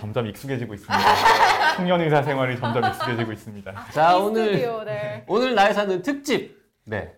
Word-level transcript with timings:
점점 0.00 0.26
익숙해지고 0.26 0.74
있습니다. 0.74 1.04
청년 1.76 2.00
의사 2.00 2.22
생활이 2.22 2.58
점점 2.58 2.84
익숙해지고 2.84 3.32
있습니다. 3.32 3.86
자이 3.92 4.14
오늘 4.18 4.44
스튜디오, 4.46 4.84
네. 4.84 5.24
오늘 5.28 5.54
나의 5.54 5.74
사는 5.74 6.00
특집 6.02 6.58
네 6.84 7.14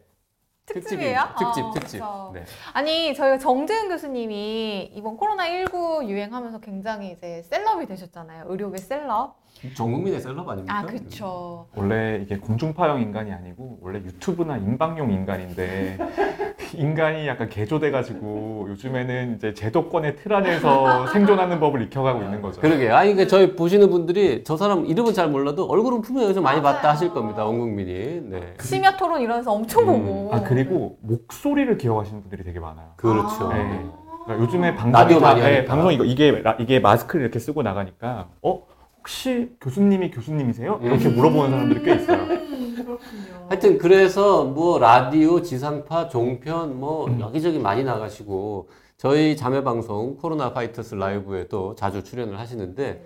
특집이에요? 0.67 1.21
특집 1.39 1.65
어, 1.65 1.73
특집. 1.73 2.03
네. 2.33 2.45
아니 2.73 3.15
저희가 3.15 3.39
정재은 3.39 3.89
교수님이 3.89 4.91
이번 4.95 5.17
코로나 5.17 5.49
19 5.49 6.05
유행하면서 6.09 6.61
굉장히 6.61 7.13
이제 7.13 7.43
셀럽이 7.43 7.87
되셨잖아요. 7.87 8.45
의료계 8.49 8.79
셀럽. 8.79 9.42
전 9.77 9.93
국민의 9.93 10.21
셀럽 10.21 10.49
아닙니까? 10.49 10.77
아 10.79 10.83
그렇죠. 10.85 11.67
원래 11.77 12.19
이게 12.21 12.37
공중파용 12.37 13.01
인간이 13.01 13.31
아니고 13.33 13.79
원래 13.81 14.01
유튜브나 14.01 14.57
인방용 14.57 15.13
인간인데 15.13 15.99
인간이 16.75 17.29
약간 17.29 17.49
개조돼가지고 17.49 18.67
요즘에는 18.71 19.37
이제 19.37 19.55
제도권의 19.55 20.17
틀 20.17 20.35
안에서 20.35 21.07
생존하는 21.13 21.61
법을 21.61 21.83
익혀가고 21.83 22.23
있는 22.23 22.43
거죠. 22.43 22.61
그러게요. 22.61 22.97
아니 22.97 23.15
그 23.15 23.29
저희 23.29 23.55
보시는 23.55 23.89
분들이 23.91 24.43
저 24.43 24.57
사람 24.57 24.85
이름은 24.85 25.13
잘 25.15 25.29
몰라도 25.29 25.67
얼굴은 25.67 26.01
분명히 26.01 26.25
여기서 26.27 26.41
많이 26.41 26.61
맞아요. 26.61 26.77
봤다 26.77 26.91
하실 26.91 27.11
겁니다. 27.11 27.45
온 27.47 27.61
국민이. 27.61 28.21
네. 28.25 28.55
심야 28.59 28.97
토론 28.97 29.21
이러면서 29.21 29.53
엄청 29.53 29.87
보고. 29.87 30.31
아 30.35 30.41
그리고 30.43 30.99
목소리를 31.03 31.77
기억하시는 31.79 32.21
분들이 32.23 32.43
되게 32.43 32.59
많아요. 32.59 32.89
그렇죠. 32.97 33.49
아. 33.49 33.55
네. 33.55 33.85
그러니까 34.25 34.45
요즘에 34.45 34.75
방송이 34.75 34.93
라디오 34.93 35.21
다- 35.21 35.29
많이 35.29 35.41
네. 35.41 35.65
방송 35.65 35.93
이거 35.93 36.05
이게 36.05 36.33
라- 36.43 36.57
이게 36.59 36.81
마스크를 36.81 37.23
이렇게 37.23 37.39
쓰고 37.39 37.63
나가니까 37.63 38.29
어 38.43 38.63
혹시 39.03 39.51
교수님이 39.61 40.13
교수님이세요? 40.13 40.79
이렇게 40.81 41.09
물어보는 41.09 41.51
사람들이 41.51 41.83
꽤 41.83 41.95
있어요. 41.97 42.23
음, 42.23 42.75
그렇군요. 42.77 43.47
하여튼 43.49 43.79
그래서 43.79 44.45
뭐 44.45 44.79
라디오, 44.79 45.43
지상파, 45.43 46.09
종편 46.09 46.79
뭐 46.79 47.07
음. 47.09 47.21
여기저기 47.21 47.59
많이 47.59 47.83
나가시고 47.83 48.69
저희 48.97 49.37
자매 49.37 49.65
방송 49.65 50.17
코로나 50.17 50.53
파이터스 50.53 50.95
라이브에도 50.95 51.75
자주 51.75 52.05
출연을 52.05 52.39
하시는데 52.39 53.05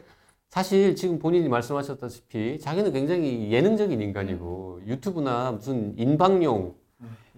사실 0.51 0.95
지금 0.97 1.19
본인이 1.19 1.49
말씀하셨다시피 1.49 2.61
자기는 2.61 2.93
굉장히 2.93 3.51
예능적인 3.51 3.99
인간이고 4.03 4.81
유튜브나 4.87 5.53
무슨 5.53 5.95
인방용 5.97 6.75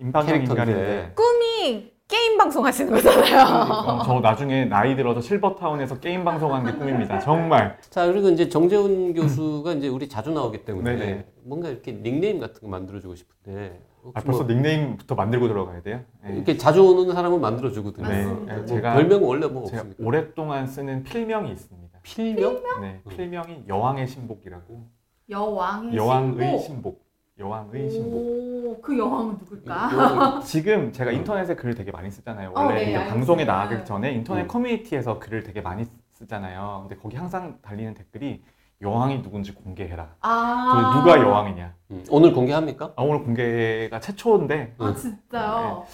인방용 0.01 0.35
인간인데 0.41 0.55
캐릭터인데 0.55 1.13
꿈이 1.15 1.93
게임 2.09 2.39
방송 2.39 2.65
하시는 2.65 2.91
거잖아요. 2.91 3.41
어, 3.71 4.03
저 4.03 4.21
나중에 4.21 4.65
나이 4.65 4.97
들어서 4.97 5.21
실버타운에서 5.21 6.01
게임 6.01 6.25
방송하는 6.25 6.73
게 6.73 6.79
꿈입니다. 6.79 7.19
정말. 7.21 7.77
자 7.91 8.07
그리고 8.07 8.31
이제 8.31 8.49
정재훈 8.49 9.13
교수가 9.13 9.73
이제 9.75 9.89
우리 9.89 10.09
자주 10.09 10.31
나오기 10.31 10.65
때문에 10.65 10.95
음. 10.95 10.99
네네. 10.99 11.27
뭔가 11.45 11.69
이렇게 11.69 11.93
닉네임 11.93 12.41
같은 12.41 12.61
거 12.63 12.69
만들어주고 12.69 13.15
싶은데 13.15 13.83
아, 14.15 14.21
벌써 14.23 14.43
뭐 14.45 14.47
닉네임부터 14.55 15.15
만들고 15.15 15.49
들어가야 15.49 15.83
돼요? 15.83 16.01
네. 16.25 16.35
이렇게 16.35 16.57
자주 16.57 16.83
오는 16.83 17.13
사람은 17.15 17.43
만들어주거든요. 17.43 18.09
네. 18.09 18.25
뭐 18.25 18.47
제가- 18.65 18.95
별명은 18.95 19.25
원래 19.29 19.47
뭐 19.47 19.67
제가 19.67 19.83
없습니까? 19.83 20.03
오랫동안 20.03 20.67
쓰는 20.67 21.03
필명이 21.03 21.51
있습니다. 21.53 21.99
필명? 22.03 22.63
네, 22.81 23.03
필명이 23.11 23.65
여왕의 23.69 24.07
신복이라고. 24.09 24.87
여왕의 25.29 25.95
여왕의 25.95 26.59
신복. 26.61 27.07
여왕의. 27.39 28.01
오, 28.01 28.81
그 28.81 28.99
여왕은 28.99 29.39
누굴까? 29.39 29.89
뭐 29.93 30.41
지금 30.41 30.93
제가 30.93 31.13
인터넷에 31.13 31.55
글을 31.55 31.75
되게 31.75 31.91
많이 31.91 32.11
쓰잖아요. 32.11 32.51
어, 32.51 32.61
원래 32.61 32.75
네, 32.75 32.83
이게 32.83 32.97
알겠습니다. 32.97 33.15
방송에 33.15 33.45
나가기 33.45 33.85
전에 33.85 34.13
인터넷 34.13 34.43
음. 34.43 34.49
커뮤니티에서 34.49 35.19
글을 35.19 35.43
되게 35.45 35.61
많이 35.61 35.87
쓰잖아요. 36.15 36.87
근데 36.89 37.01
거기 37.01 37.17
항상 37.17 37.59
달리는 37.63 37.95
댓글이 37.95 38.43
여왕이 38.81 39.23
누군지 39.23 39.55
공개해라. 39.55 40.15
아. 40.21 40.93
그 40.93 40.99
누가 40.99 41.19
여왕이냐. 41.21 41.75
음, 41.93 42.05
오늘 42.11 42.33
공개합니까? 42.33 42.93
아, 42.97 43.03
오늘 43.03 43.23
공개가 43.25 44.01
최초인데 44.01 44.75
아 44.79 44.95
진짜요? 44.95 45.85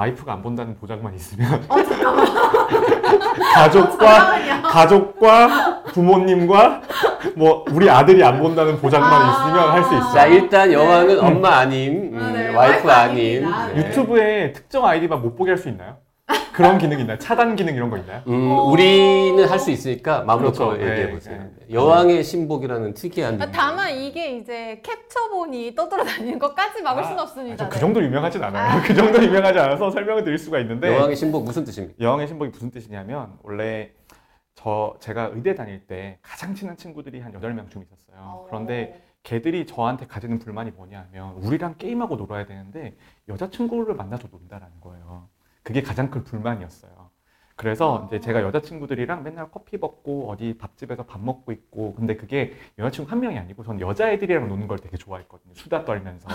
와이프가 0.00 0.32
안 0.32 0.42
본다는 0.42 0.76
보장만 0.78 1.14
있으면 1.14 1.62
어 1.68 1.82
잠깐만. 1.82 2.24
가족과 3.54 4.06
잠깐만요. 4.06 4.62
가족과 4.62 5.82
부모님과 5.92 6.80
뭐 7.36 7.64
우리 7.70 7.90
아들이 7.90 8.24
안 8.24 8.38
본다는 8.40 8.80
보장만 8.80 9.12
아. 9.12 9.30
있으면 9.30 9.70
할 9.72 9.84
수 9.84 9.94
있어요. 9.94 10.12
자 10.14 10.26
일단 10.26 10.72
여왕은 10.72 11.18
음. 11.18 11.24
엄마 11.24 11.58
아님, 11.58 12.12
아, 12.16 12.18
음, 12.28 12.32
네, 12.32 12.48
와이프 12.54 12.88
와이프 12.88 12.90
아님. 12.90 13.50
네. 13.50 13.76
유튜브에 13.76 14.52
특정 14.52 14.86
아이디만 14.86 15.20
못 15.20 15.36
보게 15.36 15.50
할 15.50 15.58
수 15.58 15.68
있나요? 15.68 15.96
그런 16.60 16.78
기능 16.78 17.00
있나요? 17.00 17.16
차단 17.18 17.56
기능 17.56 17.74
이런 17.74 17.88
거 17.88 17.96
있나요? 17.96 18.22
음, 18.26 18.50
어. 18.50 18.64
우리는 18.64 19.42
할 19.48 19.58
수 19.58 19.70
있으니까 19.70 20.22
마음부터 20.24 20.68
그렇죠. 20.70 20.82
얘기해 20.84 21.06
네, 21.06 21.12
보세요. 21.12 21.38
네. 21.58 21.74
여왕의 21.74 22.22
신복이라는 22.24 22.94
특이한. 22.94 23.40
아, 23.40 23.50
다만 23.50 23.94
이게 23.94 24.36
이제 24.36 24.80
캡처본이 24.82 25.74
떠돌아다니는 25.74 26.38
것까지 26.38 26.82
막을 26.82 27.02
아, 27.02 27.06
수는 27.06 27.18
아, 27.18 27.22
없습니다. 27.22 27.56
저그 27.56 27.74
네. 27.74 27.80
정도 27.80 28.02
유명하진 28.02 28.42
않아요. 28.44 28.80
그 28.84 28.94
정도 28.94 29.22
유명하지 29.22 29.58
않아서 29.58 29.90
설명을 29.90 30.24
드릴 30.24 30.38
수가 30.38 30.58
있는데 30.60 30.94
여왕의 30.94 31.16
신복 31.16 31.44
무슨 31.44 31.64
뜻입니까? 31.64 31.94
여왕의 32.00 32.28
신복이 32.28 32.50
무슨 32.50 32.70
뜻이냐면 32.70 33.34
원래 33.42 33.90
저 34.54 34.94
제가 35.00 35.30
의대 35.34 35.54
다닐 35.54 35.86
때 35.86 36.18
가장 36.22 36.54
친한 36.54 36.76
친구들이 36.76 37.20
한 37.20 37.32
8명쯤 37.32 37.82
있었어요. 37.82 38.16
어. 38.18 38.46
그런데 38.48 39.02
걔들이 39.22 39.66
저한테 39.66 40.06
가지는 40.06 40.38
불만이 40.38 40.70
뭐냐면 40.70 41.32
우리랑 41.36 41.74
게임하고 41.76 42.16
놀아야 42.16 42.46
되는데 42.46 42.94
여자친구를 43.28 43.94
만나서 43.94 44.28
논다라는 44.30 44.80
거예요. 44.80 45.28
그게 45.62 45.82
가장 45.82 46.10
큰 46.10 46.24
불만이었어요. 46.24 47.10
그래서 47.56 48.04
이제 48.06 48.20
제가 48.20 48.42
여자친구들이랑 48.42 49.22
맨날 49.22 49.50
커피 49.50 49.76
먹고 49.76 50.30
어디 50.30 50.56
밥집에서 50.56 51.04
밥 51.04 51.20
먹고 51.20 51.52
있고 51.52 51.94
근데 51.94 52.16
그게 52.16 52.54
여자친구 52.78 53.10
한 53.10 53.20
명이 53.20 53.38
아니고 53.38 53.64
전 53.64 53.78
여자애들이랑 53.78 54.48
노는 54.48 54.66
걸 54.66 54.78
되게 54.78 54.96
좋아했거든요. 54.96 55.52
수다 55.54 55.84
떨면서. 55.84 56.28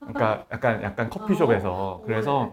그러니까 0.00 0.46
약간 0.50 0.82
약간 0.82 1.08
커피숍에서 1.08 2.02
그래서 2.04 2.52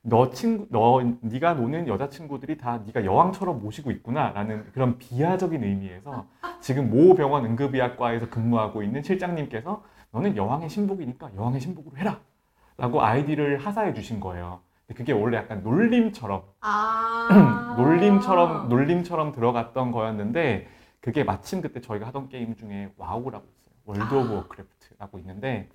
너 0.00 0.30
친구 0.30 0.66
너 0.70 1.00
네가 1.20 1.54
노는 1.54 1.86
여자친구들이 1.86 2.58
다 2.58 2.82
네가 2.86 3.04
여왕처럼 3.04 3.60
모시고 3.60 3.92
있구나라는 3.92 4.72
그런 4.72 4.98
비하적인 4.98 5.62
의미에서 5.62 6.26
지금 6.60 6.90
모 6.90 7.14
병원 7.14 7.44
응급의학과에서 7.44 8.30
근무하고 8.30 8.82
있는 8.82 9.04
실장님께서 9.04 9.84
너는 10.10 10.36
여왕의 10.36 10.68
신복이니까 10.68 11.30
여왕의 11.36 11.60
신복으로 11.60 11.96
해라라고 11.98 13.00
아이디를 13.00 13.58
하사해 13.58 13.94
주신 13.94 14.18
거예요. 14.18 14.60
그게 14.94 15.12
원래 15.12 15.36
약간 15.36 15.62
놀림처럼 15.62 16.42
아. 16.60 17.74
놀림처럼 17.78 18.68
놀림처럼 18.68 19.32
들어갔던 19.32 19.92
거였는데 19.92 20.68
그게 21.00 21.24
마침 21.24 21.60
그때 21.60 21.80
저희가 21.80 22.06
하던 22.08 22.28
게임 22.28 22.54
중에 22.54 22.90
와우라고 22.96 23.44
있어요. 23.44 23.74
월드 23.84 24.14
오브 24.14 24.34
워크래프트라고 24.34 25.18
있는데 25.18 25.68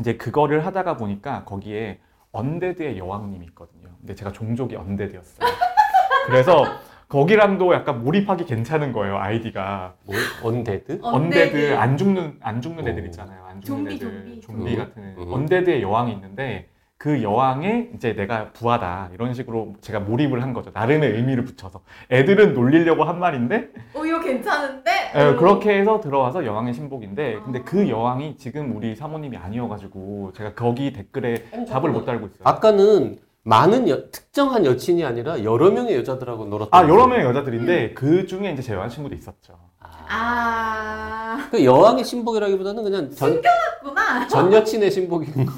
이제 0.00 0.16
그거를 0.16 0.64
하다가 0.66 0.96
보니까 0.96 1.44
거기에 1.44 2.00
undead의 2.32 2.98
여왕님이 2.98 3.46
있거든요. 3.46 3.90
근데 4.00 4.14
제가 4.14 4.32
종족이 4.32 4.76
undead였어요. 4.76 5.46
그래서 6.26 6.64
거기랑도 7.08 7.72
약간 7.72 8.04
몰입하기 8.04 8.44
괜찮은 8.44 8.92
거예요 8.92 9.16
아이디가 9.16 9.94
뭐 10.04 10.14
undead? 10.42 11.00
undead 11.02 11.74
안 11.76 11.96
죽는 11.96 12.36
안 12.40 12.60
죽는 12.60 12.86
애들 12.86 13.02
오. 13.02 13.06
있잖아요 13.06 13.44
안 13.46 13.60
죽는 13.62 13.90
좀비, 13.90 13.94
애들 13.94 14.24
좀비. 14.26 14.40
좀비 14.42 14.72
음. 14.72 14.76
같은 14.76 15.02
음. 15.16 15.32
undead의 15.32 15.82
여왕이 15.82 16.12
있는데 16.12 16.68
그 17.00 17.22
여왕에 17.22 17.90
이제 17.94 18.12
내가 18.12 18.50
부하다 18.52 19.10
이런 19.14 19.32
식으로 19.32 19.74
제가 19.80 20.00
몰입을 20.00 20.42
한 20.42 20.52
거죠 20.52 20.72
나름의 20.74 21.12
의미를 21.12 21.44
붙여서 21.44 21.80
애들은 22.10 22.54
놀리려고 22.54 23.04
한 23.04 23.20
말인데 23.20 23.68
어 23.94 24.04
이거 24.04 24.20
괜찮은데? 24.20 24.90
에, 25.14 25.22
어. 25.28 25.36
그렇게 25.36 25.78
해서 25.78 26.00
들어와서 26.00 26.44
여왕의 26.44 26.74
신복인데 26.74 27.38
근데 27.44 27.62
그 27.62 27.88
여왕이 27.88 28.36
지금 28.36 28.76
우리 28.76 28.96
사모님이 28.96 29.36
아니어가지고 29.36 30.32
제가 30.36 30.54
거기 30.54 30.92
댓글에 30.92 31.44
답을 31.68 31.90
못 31.90 32.04
달고 32.04 32.26
있어요 32.26 32.40
아까는 32.42 33.18
많은 33.44 33.88
여- 33.88 34.10
특정한 34.10 34.66
여친이 34.66 35.04
아니라 35.04 35.44
여러 35.44 35.70
명의 35.70 35.94
여자들하고 35.96 36.46
놀았다. 36.46 36.76
아 36.76 36.82
여러 36.82 37.06
명의 37.06 37.24
여자들인데 37.24 37.94
그 37.94 38.26
중에 38.26 38.50
이제 38.52 38.60
제 38.60 38.74
여자친구도 38.74 39.14
있었죠 39.14 39.54
아. 40.10 41.48
그 41.50 41.64
여왕의 41.64 42.04
신복이라기보다는 42.04 42.82
그냥 42.82 43.10
전, 43.10 43.40
구나. 43.82 44.26
전 44.26 44.52
여친의 44.52 44.90
신복인 44.90 45.46
거. 45.46 45.52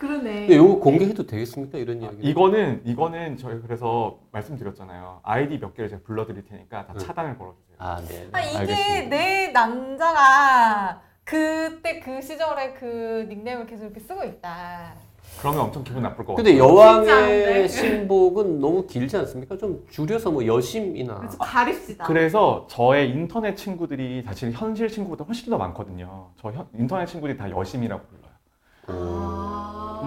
그러네. 0.00 0.46
근데 0.46 0.54
이거 0.54 0.76
공개해도 0.78 1.26
되겠습니까? 1.26 1.76
이런 1.76 2.00
이야기. 2.00 2.16
이거는 2.22 2.80
이거는 2.86 3.36
저희 3.36 3.60
그래서 3.60 4.18
말씀드렸잖아요. 4.32 5.20
아이디 5.22 5.58
몇 5.60 5.74
개를 5.74 5.90
제가 5.90 6.00
불러드릴 6.06 6.46
테니까 6.46 6.86
다 6.86 6.94
음. 6.94 6.98
차단을 6.98 7.36
걸어주세요. 7.36 7.76
아, 7.78 8.00
네. 8.08 8.28
아 8.32 8.40
이게 8.40 8.56
알겠습니다. 8.58 9.08
내 9.16 9.48
남자가 9.52 11.02
그때 11.24 12.00
그 12.00 12.22
시절에 12.22 12.72
그 12.72 13.26
닉네임을 13.28 13.66
계속 13.66 13.84
이렇게 13.84 14.00
쓰고 14.00 14.24
있다. 14.24 14.94
그러면 15.38 15.60
엄청 15.60 15.84
기분 15.84 16.02
나쁠 16.02 16.24
것 16.24 16.34
근데 16.34 16.56
같아요. 16.56 16.66
여왕의 16.72 17.68
신복은 17.68 18.58
너무 18.58 18.86
길지 18.86 19.16
않습니까? 19.18 19.58
좀 19.58 19.84
줄여서 19.90 20.30
뭐 20.30 20.44
여심이나 20.46 21.18
그래서 21.18 21.36
가립시다. 21.38 22.06
그래서 22.06 22.66
저의 22.70 23.10
인터넷 23.10 23.54
친구들이 23.54 24.22
사실 24.22 24.50
현실 24.50 24.88
친구보다 24.88 25.24
훨씬 25.24 25.50
더 25.50 25.58
많거든요. 25.58 26.30
저 26.40 26.50
현- 26.50 26.66
인터넷 26.74 27.04
친구들이 27.06 27.36
다 27.38 27.50
여심이라고 27.50 28.02
불러요. 28.06 29.49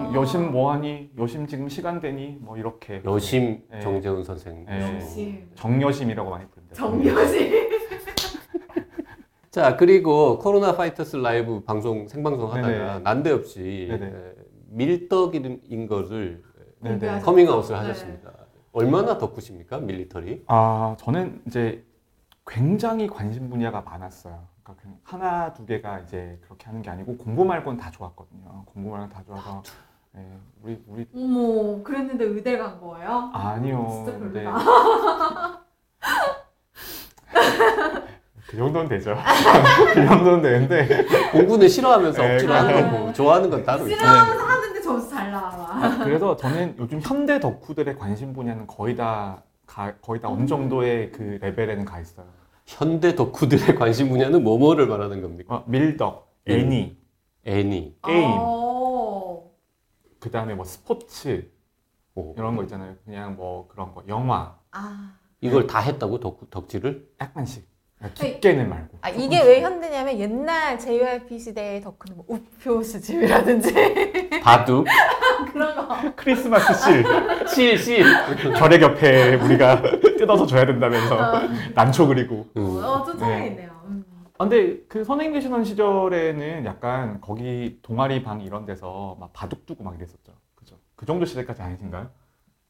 아. 0.04 0.08
음, 0.08 0.14
여심 0.14 0.52
뭐하니? 0.52 1.10
여심 1.18 1.46
지금 1.46 1.68
시간 1.68 2.00
되니? 2.00 2.36
뭐 2.40 2.56
이렇게. 2.56 3.02
여심 3.04 3.62
네. 3.70 3.80
정재훈 3.80 4.24
선생. 4.24 4.64
네. 4.66 4.96
여심. 4.96 5.50
정여심이라고 5.54 6.30
많이 6.30 6.46
부릅니다. 6.48 6.74
정여심. 6.76 7.64
자 9.50 9.76
그리고 9.76 10.38
코로나 10.40 10.76
파이터스 10.76 11.16
라이브 11.16 11.62
방송 11.62 12.08
생방송 12.08 12.50
하다가 12.52 12.68
네네. 12.68 12.98
난데없이 13.00 13.86
네네. 13.88 14.06
에, 14.06 14.34
밀덕인 14.70 15.86
것을 15.86 16.42
네네. 16.80 17.20
커밍아웃을 17.20 17.74
네. 17.76 17.80
하셨습니다. 17.80 18.32
얼마나 18.72 19.16
덕후십니까 19.18 19.78
military? 19.78 20.42
아, 20.48 20.96
저는 20.98 21.40
이제 21.46 21.84
굉장히 22.44 23.06
관심 23.06 23.48
분야가 23.48 23.82
많았어요. 23.82 24.48
그러니까 24.64 24.82
그냥 24.82 24.98
하나 25.04 25.52
두 25.52 25.64
개가 25.64 26.00
이제 26.00 26.36
그렇게 26.42 26.66
하는 26.66 26.82
게 26.82 26.90
아니고 26.90 27.16
공부 27.16 27.44
말고는 27.44 27.78
다 27.78 27.92
좋았거든요. 27.92 28.64
공부 28.66 28.90
말고는 28.90 29.08
다 29.14 29.22
좋아서 29.24 29.62
네, 30.14 30.38
우리 30.62 30.78
우리 30.86 31.06
어머, 31.14 31.82
그랬는데 31.82 32.24
의대 32.24 32.56
간 32.56 32.80
거예요? 32.80 33.30
아니요. 33.32 33.86
진짜 33.90 34.18
별로다. 34.18 35.64
그 38.46 38.56
정도는 38.56 38.88
되죠. 38.88 39.16
그 39.94 40.06
정도는 40.06 40.42
되는데 40.42 41.04
공부는 41.32 41.68
싫어하면서 41.68 42.22
네, 42.22 42.34
억지로 42.34 42.54
하는 42.54 42.72
그래요. 42.74 42.90
거고 42.92 43.12
좋아하는 43.12 43.50
건 43.50 43.64
따로 43.64 43.86
있죠. 43.88 43.96
싫어하면서 43.96 44.44
하는데 44.44 44.80
점수 44.80 45.10
잘 45.10 45.30
나와. 45.32 45.50
아, 45.82 46.04
그래서 46.04 46.36
저는 46.36 46.76
요즘 46.78 47.00
현대 47.02 47.40
덕후들의 47.40 47.96
관심 47.98 48.32
분야는 48.32 48.66
거의 48.66 48.94
다 48.96 49.42
가- 49.66 49.94
거의 50.00 50.20
다 50.20 50.28
어느 50.28 50.46
정도의 50.46 51.10
그 51.10 51.38
레벨에는 51.40 51.84
가 51.84 51.98
있어요. 52.00 52.26
현대 52.66 53.14
덕후들의 53.16 53.74
관심 53.74 54.08
분야는 54.10 54.44
뭐뭐를 54.44 54.86
말하는 54.86 55.20
겁니까? 55.20 55.56
어, 55.56 55.64
밀덕, 55.66 56.32
음. 56.48 56.52
애니, 56.52 56.96
애니. 57.46 57.96
게임. 58.06 58.30
어. 58.30 58.73
그 60.24 60.30
다음에 60.30 60.54
뭐 60.54 60.64
스포츠 60.64 61.50
오. 62.14 62.32
이런 62.38 62.56
거 62.56 62.62
있잖아요. 62.62 62.94
그냥 63.04 63.36
뭐 63.36 63.68
그런 63.68 63.92
거, 63.92 64.02
영화, 64.08 64.56
아. 64.70 65.12
이걸 65.42 65.66
다 65.66 65.80
했다고 65.80 66.18
덕후 66.18 66.46
덕질을? 66.48 67.06
약간씩 67.20 67.68
깊게는 68.14 68.70
말고. 68.70 68.98
아, 69.02 69.10
이게 69.10 69.42
왜 69.42 69.60
현대냐면 69.60 70.18
옛날 70.18 70.78
JYP 70.78 71.38
시대의 71.38 71.82
덕후는 71.82 72.16
뭐 72.16 72.24
우표 72.26 72.82
수집이라든지 72.82 74.40
바둑, 74.42 74.86
그런 75.52 75.76
거. 75.76 76.14
크리스마스 76.16 76.72
실 76.72 77.04
실, 77.46 77.78
실. 77.78 78.04
결핵 78.54 78.80
옆에 78.80 79.34
우리가 79.34 79.82
뜯어서 80.16 80.46
줘야 80.46 80.64
된다면서 80.64 81.16
어, 81.16 81.40
난초 81.74 82.06
그리고. 82.06 82.46
음. 82.56 82.82
어, 82.82 83.04
좀 83.04 83.18
차이 83.18 83.40
네. 83.40 83.46
있네요. 83.48 83.73
음. 84.44 84.46
아, 84.46 84.48
근데 84.48 84.84
그 84.88 85.04
선생님 85.04 85.32
계시던 85.34 85.64
시절에는 85.64 86.64
약간 86.66 87.20
거기 87.20 87.78
동아리 87.82 88.22
방 88.22 88.40
이런 88.42 88.66
데서 88.66 89.16
막 89.18 89.32
바둑 89.32 89.66
두고 89.66 89.82
막 89.84 89.96
이랬었죠. 89.96 90.32
그죠? 90.54 90.76
그 90.96 91.06
정도 91.06 91.24
시대까지 91.24 91.62
아니신가요? 91.62 92.08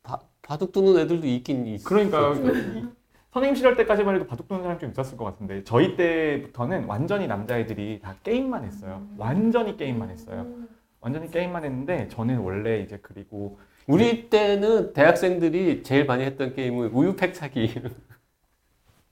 바, 0.02 0.20
바둑 0.42 0.72
두는 0.72 0.98
애들도 1.00 1.26
있긴 1.26 1.66
있어. 1.66 1.88
그러니까 1.88 2.32
이- 2.34 2.86
선생님 3.32 3.56
시절 3.56 3.76
때까지만 3.76 4.14
해도 4.14 4.26
바둑 4.26 4.46
두는 4.46 4.62
사람 4.62 4.78
좀 4.78 4.90
있었을 4.90 5.16
것 5.16 5.24
같은데 5.24 5.64
저희 5.64 5.96
때부터는 5.96 6.84
완전히 6.84 7.26
남자애들이 7.26 8.00
다 8.00 8.14
게임만 8.22 8.64
했어요. 8.64 9.02
완전히 9.16 9.76
게임만 9.76 10.10
했어요. 10.10 10.42
음. 10.42 10.68
완전히 11.00 11.30
게임만 11.30 11.64
했는데 11.64 12.08
저는 12.08 12.38
원래 12.38 12.80
이제 12.80 12.98
그리고 13.02 13.58
우리 13.88 14.30
때는 14.30 14.92
대학생들이 14.92 15.82
제일 15.82 16.06
많이 16.06 16.22
했던 16.24 16.54
게임은 16.54 16.90
우유팩 16.92 17.34
사기. 17.34 17.74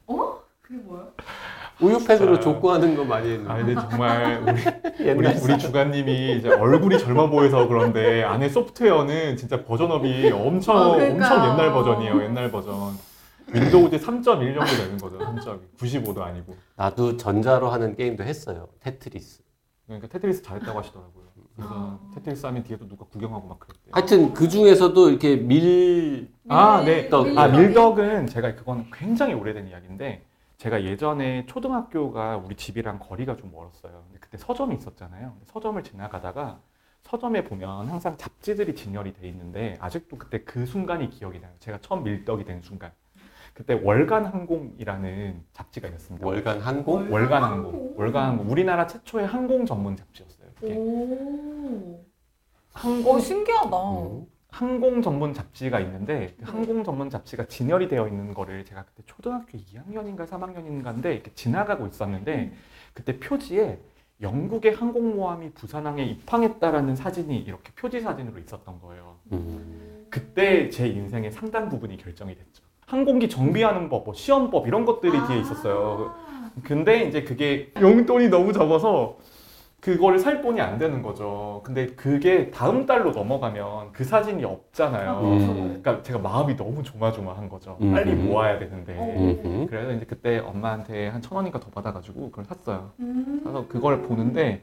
어? 0.06 0.40
그게 0.62 0.76
뭐야? 0.78 1.08
우유팩으로. 1.82 2.40
족구하는 2.40 2.96
거 2.96 3.04
많이 3.04 3.30
했는데. 3.30 3.50
아 3.52 3.56
근데 3.56 3.74
정말 3.74 4.42
우리 4.98 5.10
우리, 5.12 5.28
우리 5.28 5.58
주관님이 5.58 6.36
이제 6.38 6.48
얼굴이 6.48 6.98
젊어 6.98 7.28
보여서 7.28 7.66
그런데 7.66 8.22
안에 8.22 8.48
소프트웨어는 8.48 9.36
진짜 9.36 9.64
버전업이 9.64 10.30
엄청 10.30 10.76
어. 10.76 10.80
엄청 10.92 11.10
옛날 11.50 11.72
버전이에요. 11.72 12.22
옛날 12.24 12.50
버전. 12.50 12.94
윈도우즈 13.52 13.96
3.1 13.98 14.22
정도 14.22 14.64
되는 14.64 14.98
거죠. 14.98 15.18
3.1. 15.18 15.58
95도 15.78 16.20
아니고. 16.22 16.56
나도 16.76 17.16
전자로 17.16 17.68
하는 17.68 17.96
게임도 17.96 18.24
했어요. 18.24 18.68
테트리스. 18.80 19.42
그러니까 19.86 20.08
테트리스 20.08 20.42
잘했다고 20.42 20.78
하시더라고요. 20.78 21.22
그래서 21.54 21.70
아. 21.74 21.98
테트리스 22.14 22.46
하면 22.46 22.62
뒤에도 22.62 22.88
누가 22.88 23.04
구경하고 23.04 23.46
막 23.48 23.58
그랬대요. 23.60 23.90
하여튼 23.92 24.32
그 24.32 24.48
중에서도 24.48 25.10
이렇게 25.10 25.36
밀 25.36 26.28
아, 26.48 26.82
네. 26.84 27.02
밀덕. 27.02 27.36
아, 27.36 27.48
밀덕이? 27.48 27.66
밀덕은 27.66 28.26
제가 28.28 28.54
그건 28.54 28.86
굉장히 28.90 29.34
오래된 29.34 29.68
이야기인데 29.68 30.24
제가 30.62 30.84
예전에 30.84 31.44
초등학교가 31.46 32.36
우리 32.36 32.54
집이랑 32.54 33.00
거리가 33.00 33.36
좀 33.36 33.50
멀었어요. 33.50 34.04
근데 34.06 34.20
그때 34.20 34.38
서점이 34.38 34.76
있었잖아요. 34.76 35.36
서점을 35.46 35.82
지나가다가 35.82 36.60
서점에 37.00 37.42
보면 37.42 37.88
항상 37.88 38.16
잡지들이 38.16 38.76
진열이 38.76 39.12
돼 39.12 39.26
있는데 39.26 39.76
아직도 39.80 40.18
그때 40.18 40.44
그 40.44 40.64
순간이 40.64 41.10
기억이 41.10 41.40
나요. 41.40 41.50
제가 41.58 41.78
처음 41.80 42.04
밀덕이 42.04 42.44
된 42.44 42.62
순간. 42.62 42.92
그때 43.54 43.74
월간 43.74 44.24
항공이라는 44.24 45.44
잡지가 45.52 45.88
있었습니다. 45.88 46.24
월간 46.24 46.60
항공? 46.60 47.12
월간 47.12 47.42
항공. 47.42 47.94
월간 47.96 48.28
항공. 48.28 48.48
우리나라 48.48 48.86
최초의 48.86 49.26
항공 49.26 49.66
전문 49.66 49.96
잡지였어요. 49.96 50.48
그게. 50.60 50.76
오. 50.76 52.04
항공 52.72 53.16
어, 53.16 53.18
신기하다. 53.18 53.76
음. 53.76 54.26
항공 54.52 55.00
전문 55.00 55.32
잡지가 55.32 55.80
있는데 55.80 56.34
그 56.38 56.50
항공 56.50 56.84
전문 56.84 57.08
잡지가 57.08 57.46
진열이 57.46 57.88
되어 57.88 58.06
있는 58.06 58.34
거를 58.34 58.64
제가 58.66 58.84
그때 58.84 59.02
초등학교 59.06 59.56
2학년인가 59.56 60.28
3학년인가인데 60.28 61.06
이렇게 61.06 61.32
지나가고 61.34 61.86
있었는데 61.86 62.52
그때 62.92 63.18
표지에 63.18 63.78
영국의 64.20 64.74
항공모함이 64.74 65.52
부산항에 65.52 66.04
입항했다라는 66.04 66.94
사진이 66.94 67.38
이렇게 67.38 67.72
표지 67.74 68.00
사진으로 68.02 68.38
있었던 68.38 68.78
거예요. 68.80 69.16
음. 69.32 70.06
그때 70.10 70.68
제 70.68 70.86
인생의 70.86 71.32
상당 71.32 71.70
부분이 71.70 71.96
결정이 71.96 72.34
됐죠. 72.36 72.62
항공기 72.86 73.30
정비하는 73.30 73.88
법, 73.88 74.04
뭐 74.04 74.12
시험법 74.12 74.68
이런 74.68 74.84
것들이 74.84 75.12
뒤에 75.28 75.40
있었어요. 75.40 76.14
아. 76.28 76.50
근데 76.62 77.04
이제 77.04 77.22
그게 77.24 77.72
용돈이 77.80 78.28
너무 78.28 78.52
적어서 78.52 79.16
그거를 79.82 80.20
살 80.20 80.40
돈이 80.40 80.60
안 80.60 80.78
되는 80.78 81.02
거죠. 81.02 81.60
근데 81.64 81.86
그게 81.88 82.52
다음 82.52 82.86
달로 82.86 83.10
넘어가면 83.10 83.90
그 83.92 84.04
사진이 84.04 84.44
없잖아요. 84.44 85.20
음. 85.22 85.80
그러니까 85.82 86.02
제가 86.04 86.20
마음이 86.20 86.54
너무 86.56 86.84
조마조마한 86.84 87.48
거죠. 87.48 87.76
음. 87.80 87.90
빨리 87.92 88.14
모아야 88.14 88.60
되는데. 88.60 88.92
음. 89.44 89.66
그래서 89.68 89.90
이제 89.92 90.06
그때 90.06 90.38
엄마한테 90.38 91.08
한 91.08 91.20
천 91.20 91.34
원인가 91.36 91.58
더 91.58 91.68
받아가지고 91.70 92.30
그걸 92.30 92.44
샀어요. 92.44 92.92
음. 93.00 93.40
그래서 93.42 93.66
그걸 93.66 94.02
보는데 94.02 94.62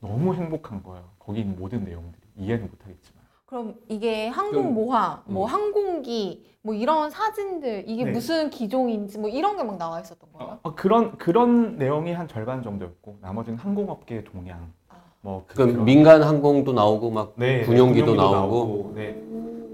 너무 0.00 0.34
행복한 0.34 0.84
거예요. 0.84 1.02
거기 1.18 1.40
있는 1.40 1.56
모든 1.58 1.82
내용들이 1.84 2.22
이해는 2.36 2.68
못하겠지만. 2.70 3.19
그럼 3.50 3.74
이게 3.88 4.28
항공 4.28 4.62
그럼- 4.62 4.74
모함, 4.74 5.18
뭐 5.26 5.44
음. 5.44 5.52
항공기, 5.52 6.46
뭐 6.62 6.72
이런 6.72 7.10
사진들 7.10 7.82
이게 7.88 8.04
네. 8.04 8.12
무슨 8.12 8.48
기종인지 8.48 9.18
뭐 9.18 9.28
이런 9.28 9.56
게 9.56 9.64
막 9.64 9.76
나와 9.76 9.98
있었던 10.00 10.30
거예요? 10.32 10.58
어, 10.62 10.74
그런 10.76 11.18
그런 11.18 11.76
내용이 11.76 12.12
한 12.12 12.28
절반 12.28 12.62
정도였고 12.62 13.18
나머지는 13.20 13.58
항공업계의 13.58 14.22
동향. 14.24 14.72
뭐 15.22 15.44
그- 15.48 15.54
그럼 15.56 15.72
그런- 15.72 15.84
민간 15.84 16.22
항공도 16.22 16.72
나오고 16.72 17.10
막 17.10 17.32
네, 17.34 17.62
군용기도 17.64 18.06
군용기도 18.12 18.32
나오고. 18.32 18.92
네. 18.94 19.20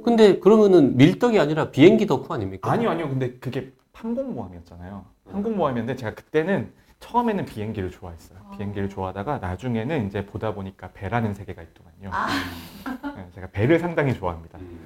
근데 0.02 0.38
그러면은 0.38 0.96
밀떡이 0.96 1.38
아니라 1.38 1.70
비행기 1.70 2.06
덕후 2.06 2.32
아닙니까? 2.32 2.70
아니요, 2.70 2.88
아니요. 2.90 3.08
근데 3.10 3.32
그게 3.34 3.72
항공모함이었잖아요. 3.92 5.04
항공모함이었는데 5.30 5.96
제가 5.96 6.14
그때는 6.14 6.72
처음에는 7.00 7.44
비행기를 7.44 7.90
좋아했어요. 7.90 8.38
아. 8.48 8.56
비행기를 8.56 8.88
좋아하다가 8.88 9.38
나중에는 9.38 10.06
이제 10.06 10.24
보다 10.24 10.54
보니까 10.54 10.88
배라는 10.94 11.34
세계가 11.34 11.60
있더만요. 11.62 12.10
아. 12.12 12.26
네, 13.36 13.40
제가 13.40 13.46
배를 13.52 13.78
상당히 13.78 14.14
좋아합니다. 14.14 14.58
음. 14.58 14.80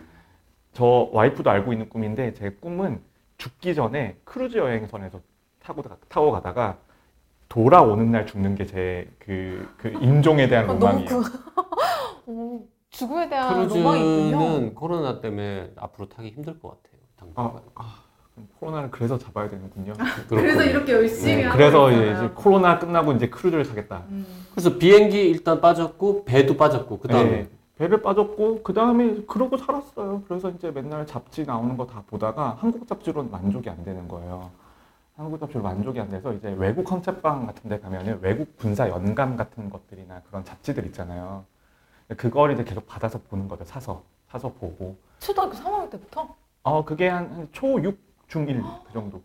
저 0.73 1.09
와이프도 1.12 1.49
알고 1.50 1.73
있는 1.73 1.88
꿈인데 1.88 2.35
제 2.35 2.50
꿈은 2.50 3.00
죽기 3.38 3.75
전에 3.75 4.16
크루즈 4.25 4.59
여행선에서 4.59 5.21
타고 5.61 5.83
가- 5.83 5.97
타고 6.09 6.30
가다가 6.33 6.78
돌아오는 7.49 8.11
날 8.11 8.26
죽는 8.26 8.54
게 8.57 8.66
제 8.66 9.00
그그 9.00 9.99
임종에 10.00 10.49
대한 10.49 10.64
아, 10.64 10.69
너무 10.75 10.80
로망이에요. 10.80 11.09
그 11.09 11.23
어, 12.26 12.61
죽음에 12.90 13.28
대한. 13.28 13.54
크루즈는 13.69 14.75
코로나 14.75 15.21
때문에 15.21 15.73
앞으로 15.76 16.09
타기 16.09 16.30
힘들 16.30 16.59
것 16.61 16.71
같아요. 16.71 17.00
당분간. 17.16 17.62
아, 17.75 17.83
아, 17.83 18.02
그럼 18.35 18.49
코로나를 18.59 18.90
그래서 18.90 19.19
잡아야 19.19 19.49
되는군요. 19.50 19.95
그래서 20.28 20.62
이렇게 20.64 20.92
열심히 20.92 21.42
네, 21.45 21.49
그래서. 21.50 21.90
이제 21.90 22.28
코로나 22.35 22.78
끝나고 22.78 23.12
이제 23.12 23.28
크루즈를 23.28 23.64
타겠다. 23.66 24.04
음. 24.11 24.26
그래서 24.52 24.78
비행기 24.78 25.28
일단 25.28 25.61
빠졌고 25.61 26.25
배도 26.25 26.57
빠졌고 26.57 26.99
그다음에 27.00 27.30
네, 27.30 27.49
배를 27.80 28.02
빠졌고 28.02 28.62
그 28.62 28.75
다음에 28.75 29.22
그러고 29.26 29.56
살았어요. 29.56 30.22
그래서 30.28 30.50
이제 30.50 30.70
맨날 30.70 31.06
잡지 31.06 31.46
나오는 31.46 31.78
거 31.78 31.87
다 31.87 32.02
보다가 32.06 32.58
한국 32.60 32.87
잡지로는 32.87 33.30
만족이 33.30 33.70
안 33.70 33.82
되는 33.82 34.06
거예요. 34.06 34.50
한국 35.16 35.40
잡지로 35.40 35.62
만족이 35.62 35.99
안 35.99 36.10
돼서 36.10 36.30
이제 36.34 36.50
외국 36.58 36.84
컨셉방 36.84 37.46
같은 37.46 37.70
데 37.70 37.80
가면은 37.80 38.18
외국 38.20 38.54
군사 38.58 38.87
연감 38.90 39.34
같은 39.34 39.70
것들이나 39.70 40.20
그런 40.28 40.44
잡지들 40.44 40.84
있잖아요. 40.88 41.46
그걸 42.18 42.52
이제 42.52 42.64
계속 42.64 42.87
받아서 42.87 43.18
보는 43.30 43.49
거죠. 43.49 43.64
사서 43.64 44.02
사서 44.28 44.52
보고. 44.52 44.96
초등학교 45.18 45.54
3학년 45.54 45.90
때부터? 45.90 46.34
어 46.62 46.84
그게 46.84 47.08
한 47.08 47.49
초 47.52 47.82
6, 47.82 47.99
중1 48.28 48.62
그 48.84 48.92
정도. 48.92 49.22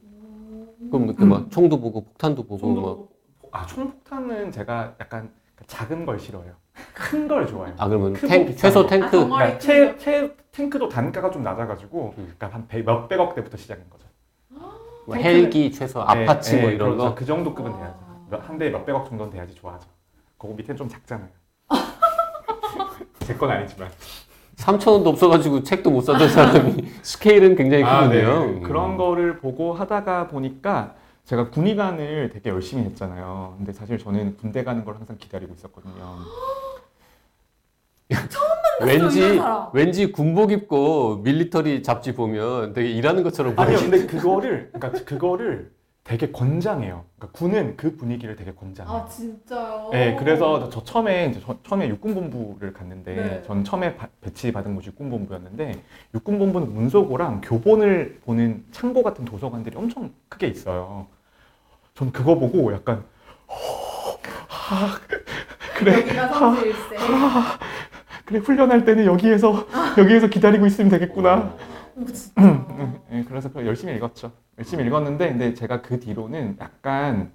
그럼 0.89 1.05
이렇게 1.07 1.25
막 1.25 1.51
총도 1.51 1.77
보고 1.81 2.05
폭탄도 2.05 2.43
보고 2.43 2.67
뭐. 2.69 3.09
아 3.51 3.65
총폭탄은 3.65 4.53
제가 4.53 4.95
약간 5.01 5.29
작은 5.67 6.05
걸 6.05 6.17
싫어해요. 6.19 6.53
큰 6.95 7.27
걸 7.27 7.45
좋아해요. 7.45 7.75
아 7.77 7.87
그러면 7.87 8.13
탱, 8.13 8.55
최소 8.55 8.83
거. 8.83 8.87
탱크 8.89 9.05
아? 9.19 9.25
그러니까 9.25 9.59
채, 9.59 9.97
채 9.97 10.31
탱크도 10.51 10.87
단가가 10.89 11.29
좀 11.29 11.43
낮아가지고 11.43 12.13
음. 12.17 12.33
그러니까 12.37 12.47
한 12.47 12.67
백- 12.67 12.85
몇백억 12.85 13.35
대부터 13.35 13.57
시작인 13.57 13.83
거죠. 13.89 14.05
뭐 15.05 15.15
헬기 15.15 15.71
최소 15.71 16.01
아파치 16.01 16.55
네, 16.55 16.61
뭐 16.61 16.69
네, 16.69 16.75
이런 16.75 16.89
그렇죠. 16.91 17.09
거. 17.09 17.15
그 17.15 17.25
정도 17.25 17.53
급은 17.53 17.71
돼야죠. 17.73 17.95
아. 18.31 18.39
한 18.47 18.57
대에 18.57 18.69
몇백억 18.71 19.07
정도는 19.07 19.31
돼야지 19.31 19.53
좋아하죠. 19.55 19.87
그거 20.37 20.53
밑에는 20.55 20.77
좀 20.77 20.87
작잖아요. 20.89 21.29
제 23.19 23.37
건 23.37 23.51
아니지만. 23.51 23.89
3천 24.55 24.87
원도 24.93 25.09
없어가지고 25.09 25.63
책도 25.63 25.91
못 25.91 26.01
사던 26.01 26.29
사람이 26.29 26.85
스케일은 27.03 27.55
굉장히 27.57 27.83
아, 27.83 28.07
네. 28.07 28.21
크군요. 28.23 28.43
음. 28.45 28.61
그런 28.63 28.95
거를 28.97 29.37
보고 29.39 29.73
하다가 29.73 30.27
보니까 30.27 30.95
제가 31.25 31.49
군의관을 31.49 32.29
되게 32.31 32.49
열심히 32.51 32.83
했잖아요. 32.85 33.55
근데 33.57 33.73
사실 33.73 33.97
저는 33.97 34.37
군대 34.37 34.63
가는 34.63 34.85
걸 34.85 34.95
항상 34.95 35.17
기다리고 35.17 35.53
있었거든요. 35.55 35.93
왠지. 38.81 39.39
왠지 39.73 40.11
군복 40.11 40.51
입고 40.51 41.17
밀리터리 41.17 41.81
잡지 41.81 42.13
보면 42.13 42.73
되게 42.73 42.89
일하는 42.89 43.23
것처럼 43.23 43.53
아니요, 43.57 43.77
보이지. 43.77 43.89
근데 43.89 44.05
그거를 44.05 44.69
그러니까 44.73 45.03
그거를 45.05 45.71
되게 46.03 46.31
권장해요. 46.31 47.03
그러니까 47.17 47.37
군은 47.39 47.75
그 47.77 47.95
분위기를 47.95 48.35
되게 48.35 48.51
권장해요. 48.53 48.95
아 48.95 49.05
진짜요? 49.07 49.89
네, 49.91 50.15
그래서 50.19 50.69
저 50.69 50.83
처음에 50.83 51.27
이제 51.31 51.41
저 51.43 51.57
처음에 51.63 51.87
육군본부를 51.89 52.73
갔는데 52.73 53.15
네. 53.15 53.43
전 53.47 53.63
처음에 53.63 53.95
바- 53.95 54.07
배치받은 54.21 54.75
곳이 54.75 54.89
육군본부였는데 54.89 55.81
육군본부는 56.13 56.73
문서고랑 56.73 57.41
교본을 57.41 58.19
보는 58.25 58.65
창고 58.71 59.01
같은 59.01 59.25
도서관들이 59.25 59.75
엄청 59.77 60.11
크게 60.29 60.47
있어요. 60.47 61.07
전 61.95 62.11
그거 62.11 62.35
보고 62.35 62.71
약간 62.73 63.03
아, 63.47 64.99
그래 65.77 66.01
여기가. 66.01 67.57
그래 68.25 68.39
훈련할 68.39 68.85
때는 68.85 69.05
여기에서 69.05 69.65
여기에서 69.97 70.27
기다리고 70.27 70.65
있으면 70.65 70.89
되겠구나. 70.89 71.53
오 71.95 72.05
진짜. 72.05 72.41
네, 73.09 73.23
그래서 73.27 73.49
그거 73.49 73.65
열심히 73.65 73.95
읽었죠. 73.95 74.31
열심히 74.57 74.85
읽었는데 74.85 75.29
근데 75.29 75.53
제가 75.53 75.81
그 75.81 75.99
뒤로는 75.99 76.57
약간 76.59 77.31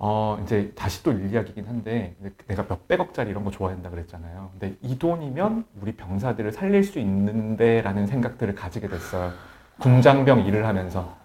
어 0.00 0.38
이제 0.44 0.72
다시 0.76 1.02
또 1.02 1.12
일리학이긴 1.12 1.66
한데 1.66 2.14
근데 2.20 2.34
내가 2.46 2.66
몇 2.66 2.86
백억짜리 2.88 3.30
이런 3.30 3.44
거 3.44 3.50
좋아한다 3.50 3.90
그랬잖아요. 3.90 4.50
근데 4.58 4.76
이 4.82 4.98
돈이면 4.98 5.64
우리 5.80 5.92
병사들을 5.92 6.52
살릴 6.52 6.84
수 6.84 6.98
있는데라는 6.98 8.06
생각들을 8.06 8.54
가지게 8.54 8.88
됐어요. 8.88 9.32
군장병 9.78 10.40
일을 10.46 10.66
하면서 10.66 11.16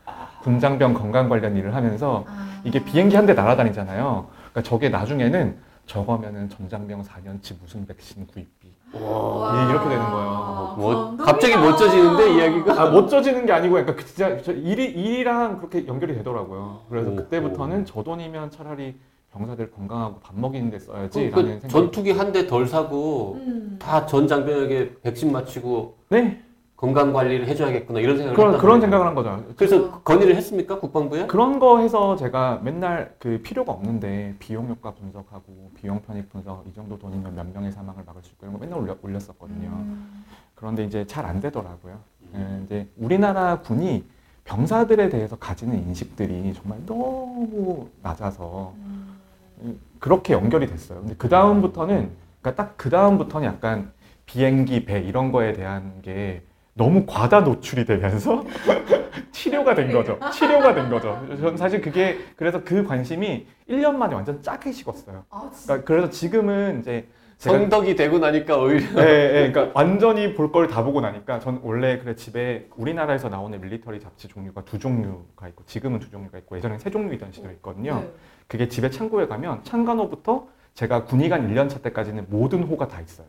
군장병 0.44 0.94
건강 0.94 1.28
관련 1.30 1.56
일을 1.56 1.74
하면서 1.76 2.26
아. 2.28 2.62
이게 2.64 2.84
비행기 2.84 3.16
한 3.16 3.26
대 3.26 3.34
날아다니잖아요. 3.34 4.28
그러니까 4.52 4.62
저게 4.62 4.90
나중에는 4.90 5.58
저거면은 5.86 6.50
전장병 6.50 7.04
4년치 7.04 7.56
무슨 7.62 7.86
백신 7.86 8.26
구입비 8.28 8.72
와. 8.94 9.66
예, 9.68 9.72
이렇게 9.72 9.90
되는 9.90 10.04
거예요. 10.12 10.76
뭐 10.78 10.94
감동이다. 10.96 11.24
갑자기 11.26 11.56
멋져지는데 11.58 12.34
이야기가. 12.36 12.82
아, 12.82 12.90
멋져지는 12.92 13.46
게 13.46 13.52
아니고, 13.52 13.80
약간 13.80 13.96
그 13.96 14.06
진짜 14.06 14.38
저 14.42 14.52
일이, 14.52 14.86
일이랑 14.86 15.58
그렇게 15.58 15.86
연결이 15.88 16.14
되더라고요. 16.16 16.82
그래서 16.90 17.10
오, 17.12 17.16
그때부터는 17.16 17.86
저 17.86 18.04
돈이면 18.04 18.52
차라리 18.52 18.96
병사들 19.32 19.72
건강하고 19.72 20.20
밥 20.20 20.38
먹이는 20.40 20.70
데 20.70 20.78
써야지. 20.80 21.32
그 21.32 21.36
라는 21.36 21.60
생각이. 21.60 21.72
전투기 21.74 22.12
한 22.12 22.32
대 22.32 22.46
덜 22.46 22.68
사고 22.68 23.40
음. 23.42 23.78
다전 23.82 24.28
장병에게 24.28 25.02
백신 25.02 25.32
맞추고 25.32 25.98
네. 26.10 26.44
건강 26.84 27.14
관리를 27.14 27.48
해줘야겠구나 27.48 28.02
이런 28.02 28.18
생각을 28.18 28.36
그런, 28.36 28.58
그런. 28.58 28.82
생각을 28.82 29.08
한 29.08 29.16
거죠. 29.16 29.42
그래서 29.56 30.02
건의를 30.02 30.36
했습니까 30.36 30.82
국방부에? 30.82 31.28
그런 31.28 31.58
거 31.58 31.80
해서 31.80 32.18
제가 32.18 32.60
맨날 32.62 33.16
그 33.20 33.40
필요가 33.42 33.72
없는데 33.72 34.36
비용 34.38 34.68
효과 34.68 34.92
분석하고 34.92 35.72
비용 35.76 36.02
편익 36.02 36.30
분석 36.30 36.66
이 36.68 36.74
정도 36.74 37.00
돈이면 37.00 37.36
몇 37.36 37.48
명의 37.54 37.72
사망을 37.72 38.04
막을 38.06 38.22
수 38.22 38.32
있고 38.32 38.48
이런 38.48 38.54
거 38.56 38.60
맨날 38.60 38.80
올려, 38.80 38.98
올렸었거든요. 39.02 39.70
음. 39.70 40.26
그런데 40.56 40.84
이제 40.84 41.08
잘 41.08 41.26
안 41.26 41.40
되더라고요. 41.40 41.98
예, 42.36 42.62
이제 42.66 42.90
우리나라 42.98 43.62
군이 43.62 44.04
병사들에 44.44 45.08
대해서 45.08 45.38
가지는 45.38 45.78
인식들이 45.88 46.54
정말 46.54 46.80
너무 46.86 47.88
낮아서 48.02 48.74
음. 48.76 49.80
그렇게 50.00 50.34
연결이 50.34 50.68
됐어요. 50.68 51.00
근데 51.00 51.16
그 51.18 51.30
다음부터는 51.30 52.12
그러니까 52.42 52.62
딱 52.62 52.74
그 52.76 52.90
다음부터는 52.90 53.48
약간 53.48 53.94
비행기, 54.26 54.84
배 54.84 55.00
이런 55.00 55.32
거에 55.32 55.54
대한 55.54 56.02
게 56.02 56.42
너무 56.76 57.06
과다 57.06 57.42
노출이 57.42 57.86
되면서 57.86 58.44
치료가 59.32 59.76
된 59.76 59.92
거죠. 59.92 60.18
치료가 60.32 60.74
된 60.74 60.90
거죠. 60.90 61.20
저는 61.40 61.58
사실 61.58 61.82
그게 61.82 62.18
그래서 62.36 62.64
그 62.64 62.84
관심이 62.84 63.46
1년 63.70 63.96
만에 63.96 64.16
완전 64.16 64.42
짜게 64.42 64.72
식었어요. 64.72 65.26
아. 65.30 65.52
그러니까 65.66 65.86
그래서 65.86 66.10
지금은 66.10 66.80
이제 66.82 67.08
성덕이 67.38 67.96
되고 67.96 68.20
나니까 68.20 68.58
오히려 68.58 68.86
예, 69.04 69.44
예, 69.46 69.52
그러니까 69.52 69.72
완전히 69.80 70.34
볼 70.34 70.52
걸 70.52 70.68
다 70.68 70.84
보고 70.84 71.02
나니까 71.02 71.40
전 71.40 71.60
원래 71.64 71.98
그래 72.00 72.16
집에 72.16 72.68
우리나라에서 72.78 73.28
나오는 73.30 73.60
밀리터리 73.60 74.00
잡지 74.00 74.28
종류가 74.28 74.64
두 74.64 74.80
종류가 74.80 75.48
있고 75.50 75.64
지금은 75.66 76.00
두 76.00 76.10
종류가 76.10 76.38
있고 76.40 76.56
예전엔 76.58 76.80
세 76.80 76.90
종류이던 76.90 77.32
시절이 77.34 77.56
있거든요. 77.56 77.96
네. 78.00 78.12
그게 78.48 78.68
집에 78.68 78.90
창고에 78.90 79.28
가면 79.28 79.64
창간호부터 79.64 80.48
제가 80.74 81.04
군의관 81.06 81.50
1년차 81.54 81.82
때까지는 81.82 82.28
모든 82.30 82.64
호가 82.64 82.88
다 82.88 83.02
있어요. 83.02 83.28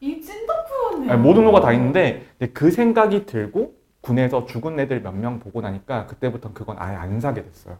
이 0.00 0.20
찐덕후였네. 0.20 1.12
아니, 1.12 1.20
모든 1.20 1.44
호가 1.44 1.60
다 1.60 1.72
있는데 1.72 2.26
그 2.54 2.70
생각이 2.70 3.26
들고 3.26 3.74
군에서 4.00 4.46
죽은 4.46 4.80
애들 4.80 5.02
몇 5.02 5.14
명 5.14 5.38
보고 5.40 5.60
나니까 5.60 6.06
그때부터 6.06 6.52
그건 6.54 6.76
아예 6.78 6.96
안 6.96 7.20
사게 7.20 7.42
됐어요. 7.44 7.78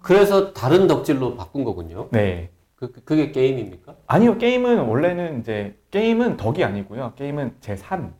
그래서 0.00 0.52
다른 0.52 0.86
덕질로 0.86 1.36
바꾼 1.36 1.64
거군요. 1.64 2.08
네. 2.12 2.50
그, 2.76 2.92
그- 2.92 3.00
그게 3.02 3.32
게임입니까? 3.32 3.96
아니요, 4.06 4.38
게임은 4.38 4.78
원래는 4.86 5.40
이제 5.40 5.76
게임은 5.90 6.36
덕이 6.36 6.62
아니고요. 6.62 7.14
게임은 7.16 7.54
제 7.60 7.74
삶. 7.74 8.14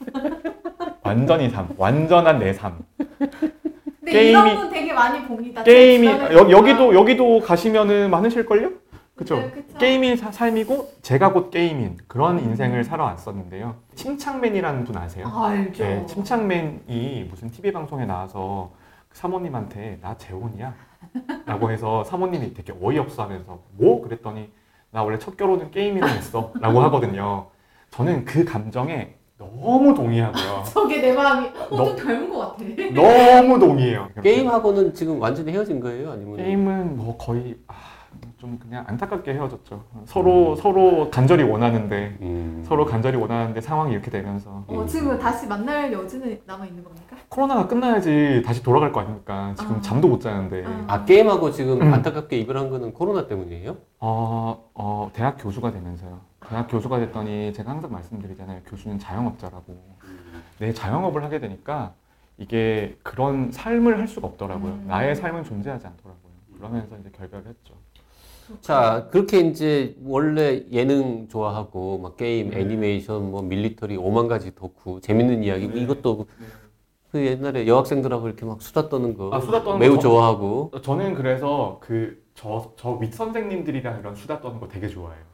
완전히 1.04 1.50
삶. 1.50 1.68
완전한 1.76 2.38
내 2.38 2.54
삶. 2.54 2.78
근데 2.96 4.12
게임이- 4.12 4.28
이런 4.30 4.56
분 4.56 4.70
되게 4.70 4.92
많이 4.94 5.22
봅니다. 5.26 5.62
게임이 5.62 6.06
여. 6.06 6.50
여기도 6.50 6.94
여기도 6.94 7.40
가시면은 7.40 8.10
많으실걸요? 8.10 8.70
그쵸? 9.18 9.34
네. 9.36 9.64
게임이 9.78 10.16
사- 10.16 10.30
삶이고 10.30 10.92
제가 11.02 11.32
곧 11.32 11.50
게임인 11.50 11.98
그런 12.06 12.38
인생을 12.38 12.84
살아왔었는데요. 12.84 13.74
침착맨이라는 13.96 14.84
분 14.84 14.96
아세요? 14.96 15.26
아, 15.26 15.48
알죠. 15.48 15.82
네, 15.82 16.06
침착맨이 16.06 17.26
무슨 17.28 17.50
TV 17.50 17.72
방송에 17.72 18.06
나와서 18.06 18.70
사모님한테 19.12 19.98
나 20.00 20.16
재혼이야? 20.16 20.72
라고 21.46 21.70
해서 21.72 22.04
사모님이 22.04 22.54
되게 22.54 22.72
어이없어 22.80 23.24
하면서 23.24 23.58
뭐? 23.72 24.00
그랬더니 24.02 24.50
나 24.92 25.02
원래 25.02 25.18
첫 25.18 25.36
결혼은 25.36 25.72
게임이랑 25.72 26.08
했어 26.10 26.52
라고 26.60 26.80
하거든요. 26.82 27.46
저는 27.90 28.24
그 28.24 28.44
감정에 28.44 29.14
너무 29.36 29.94
동의하고요. 29.94 30.62
저게 30.72 31.00
내 31.00 31.12
마음이 31.12 31.48
어, 31.48 31.76
너- 31.76 31.84
좀 31.86 31.96
닮은 31.96 32.30
것 32.30 32.38
같아. 32.38 32.64
너무 32.94 33.58
동의해요. 33.58 34.08
게임하고는 34.22 34.94
지금 34.94 35.20
완전히 35.20 35.50
헤어진 35.52 35.80
거예요? 35.80 36.12
아니면 36.12 36.36
게임은 36.36 36.96
뭐 36.96 37.16
거의 37.16 37.56
아, 37.66 37.74
좀 38.38 38.56
그냥 38.56 38.84
안타깝게 38.86 39.34
헤어졌죠. 39.34 39.82
서로 40.04 40.54
서로 40.54 41.10
간절히 41.10 41.42
원하는데 41.42 42.18
음. 42.20 42.62
서로 42.64 42.86
간절히 42.86 43.16
원하는데 43.16 43.60
상황이 43.60 43.92
이렇게 43.92 44.12
되면서 44.12 44.62
어, 44.68 44.86
지금 44.86 45.18
다시 45.18 45.48
만날 45.48 45.92
여지는 45.92 46.40
남아 46.46 46.66
있는 46.66 46.84
겁니까? 46.84 47.16
코로나가 47.28 47.66
끝나야지 47.66 48.42
다시 48.46 48.62
돌아갈 48.62 48.92
거 48.92 49.00
아닙니까? 49.00 49.54
지금 49.58 49.76
아. 49.76 49.80
잠도 49.80 50.06
못 50.06 50.20
자는데. 50.20 50.64
아. 50.64 50.84
아 50.86 51.04
게임하고 51.04 51.50
지금 51.50 51.82
음. 51.82 51.92
안타깝게 51.92 52.38
이별한 52.38 52.70
거는 52.70 52.92
코로나 52.92 53.26
때문이에요? 53.26 53.76
어, 53.98 54.70
어, 54.72 55.10
대학 55.14 55.36
교수가 55.40 55.72
되면서요. 55.72 56.20
대학 56.48 56.68
교수가 56.68 56.96
됐더니 57.00 57.52
제가 57.52 57.72
항상 57.72 57.90
말씀드리잖아요. 57.90 58.60
교수는 58.66 59.00
자영업자라고. 59.00 59.98
내 60.60 60.72
자영업을 60.72 61.24
하게 61.24 61.40
되니까 61.40 61.92
이게 62.36 62.96
그런 63.02 63.50
삶을 63.50 63.98
할 63.98 64.06
수가 64.06 64.28
없더라고요. 64.28 64.72
음. 64.74 64.84
나의 64.86 65.16
삶은 65.16 65.42
존재하지 65.42 65.88
않더라고요. 65.88 66.28
그러면서 66.56 66.96
이제 66.98 67.10
결별을 67.10 67.46
했죠. 67.46 67.74
자 68.60 69.08
그렇게 69.10 69.40
이제 69.40 69.96
원래 70.02 70.64
예능 70.72 71.28
좋아하고 71.28 71.98
막 71.98 72.16
게임, 72.16 72.50
네. 72.50 72.60
애니메이션, 72.60 73.30
뭐 73.30 73.42
밀리터리 73.42 73.96
오만 73.96 74.28
가지 74.28 74.54
덕후 74.54 75.00
재밌는 75.00 75.44
이야기 75.44 75.66
뭐 75.66 75.74
네. 75.76 75.82
이것도 75.82 76.26
그 77.12 77.24
옛날에 77.26 77.66
여학생들하고 77.66 78.26
이렇게 78.28 78.44
막 78.46 78.60
수다 78.62 78.88
떠는 78.88 79.14
거 79.16 79.30
아, 79.34 79.40
수다 79.40 79.62
떠는 79.64 79.78
매우 79.80 79.96
거 79.96 79.98
저- 80.00 80.08
좋아하고 80.08 80.72
저는 80.82 81.14
그래서 81.14 81.78
그 81.82 82.22
저 82.34 82.72
저 82.76 82.96
윗 83.00 83.12
선생님들이랑 83.14 83.98
이런 84.00 84.14
수다 84.14 84.40
떠는 84.40 84.60
거 84.60 84.68
되게 84.68 84.86
좋아해요. 84.88 85.24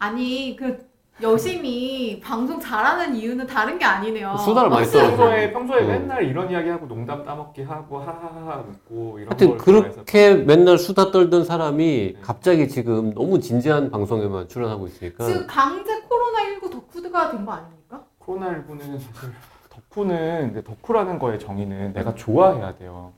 아니 0.00 0.56
그 0.56 0.87
열심히 1.20 2.20
방송 2.20 2.60
잘하는 2.60 3.14
이유는 3.16 3.46
다른 3.46 3.78
게 3.78 3.84
아니네요. 3.84 4.36
수다를 4.38 4.70
많이 4.70 4.86
떨어져. 4.86 5.08
평소에 5.16 5.52
평소에 5.52 5.82
어. 5.82 5.86
맨날 5.86 6.24
이런 6.24 6.50
이야기하고 6.50 6.86
농담 6.86 7.24
따먹기 7.24 7.62
하고 7.62 7.98
하하하 7.98 8.64
웃고 8.68 9.18
이런 9.18 9.30
하여튼 9.30 9.48
걸 9.56 9.58
좋아해서 9.58 9.94
그렇게 10.04 10.34
맨날 10.34 10.78
수다 10.78 11.10
떨던 11.10 11.44
사람이 11.44 12.12
네. 12.14 12.20
갑자기 12.22 12.68
지금 12.68 13.12
너무 13.14 13.40
진지한 13.40 13.90
방송에만 13.90 14.48
출연하고 14.48 14.86
있으니까 14.86 15.24
지금 15.26 15.46
강제 15.46 15.92
코로나19 16.02 16.70
덕후가 16.70 17.30
된 17.32 17.44
거 17.44 17.52
아닙니까? 17.52 18.04
코로나19는 18.20 18.98
사실 19.00 19.30
덕후는 19.90 20.50
이제 20.52 20.62
덕후라는 20.62 21.18
거의 21.18 21.38
정의는 21.38 21.92
내가 21.94 22.14
좋아해야 22.14 22.76
돼요. 22.76 23.12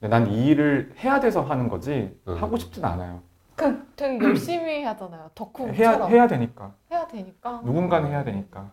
난 0.00 0.26
이 0.30 0.46
일을 0.46 0.92
해야 1.02 1.18
돼서 1.20 1.42
하는 1.42 1.68
거지 1.68 2.14
음. 2.28 2.36
하고 2.42 2.56
싶진 2.56 2.84
않아요. 2.84 3.20
그 3.56 3.86
되게 3.96 4.24
열심히 4.24 4.82
하잖아요. 4.84 5.30
덕후처럼 5.34 5.74
해야 5.74 6.06
해야 6.06 6.26
되니까 6.26 6.72
해야 6.90 7.06
되니까. 7.06 7.60
누군가는 7.64 8.08
해야 8.10 8.24
되니까. 8.24 8.70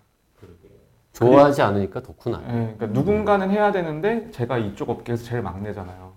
좋아하지 1.13 1.61
않으니까 1.61 2.01
덕후나. 2.01 2.41
예, 2.47 2.73
그러니까 2.77 2.87
누군가는 2.87 3.49
해야 3.49 3.71
되는데 3.71 4.31
제가 4.31 4.57
이쪽 4.57 4.89
업계에서 4.89 5.23
제일 5.23 5.41
막내잖아요. 5.41 6.13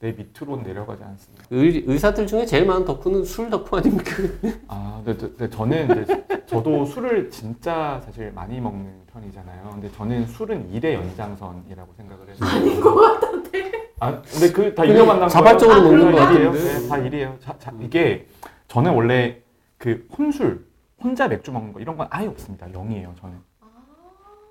내 0.00 0.10
밑으로 0.12 0.56
내려가지 0.56 1.04
않습니다. 1.04 1.44
의, 1.50 1.84
의사들 1.86 2.26
중에 2.26 2.44
제일 2.44 2.66
많은 2.66 2.84
덕후는 2.84 3.24
술 3.24 3.48
덕후 3.50 3.76
아닙니까? 3.76 4.10
아, 4.66 5.00
근데, 5.04 5.28
근데 5.28 5.48
저는 5.48 6.02
이제 6.02 6.24
저도 6.46 6.84
술을 6.86 7.30
진짜 7.30 8.00
사실 8.04 8.32
많이 8.32 8.60
먹는 8.60 9.02
편이잖아요. 9.12 9.70
근데 9.70 9.92
저는 9.92 10.26
술은 10.26 10.70
일의 10.72 10.94
연장선이라고 10.94 11.92
생각을 11.96 12.28
해서 12.28 12.44
아닌 12.44 12.80
것 12.80 12.94
같은데. 12.96 13.81
아, 14.02 14.20
근데 14.22 14.50
그다 14.50 14.82
그냥 14.82 14.96
일로 14.96 15.06
만난 15.06 15.28
자발적으로 15.28 15.82
거예요? 15.84 15.96
먹는 15.96 16.16
다거 16.16 16.32
일이에요. 16.32 16.50
같은데. 16.50 16.78
네, 16.80 16.88
다 16.88 16.98
일이에요. 16.98 17.36
자, 17.38 17.56
자, 17.60 17.72
이게 17.80 18.26
저는 18.66 18.92
원래 18.94 19.40
그 19.78 20.08
혼술, 20.18 20.66
혼자 21.00 21.28
맥주 21.28 21.52
먹는 21.52 21.72
거 21.72 21.78
이런 21.78 21.96
건 21.96 22.08
아예 22.10 22.26
없습니다. 22.26 22.66
0이에요. 22.66 23.16
저는 23.20 23.38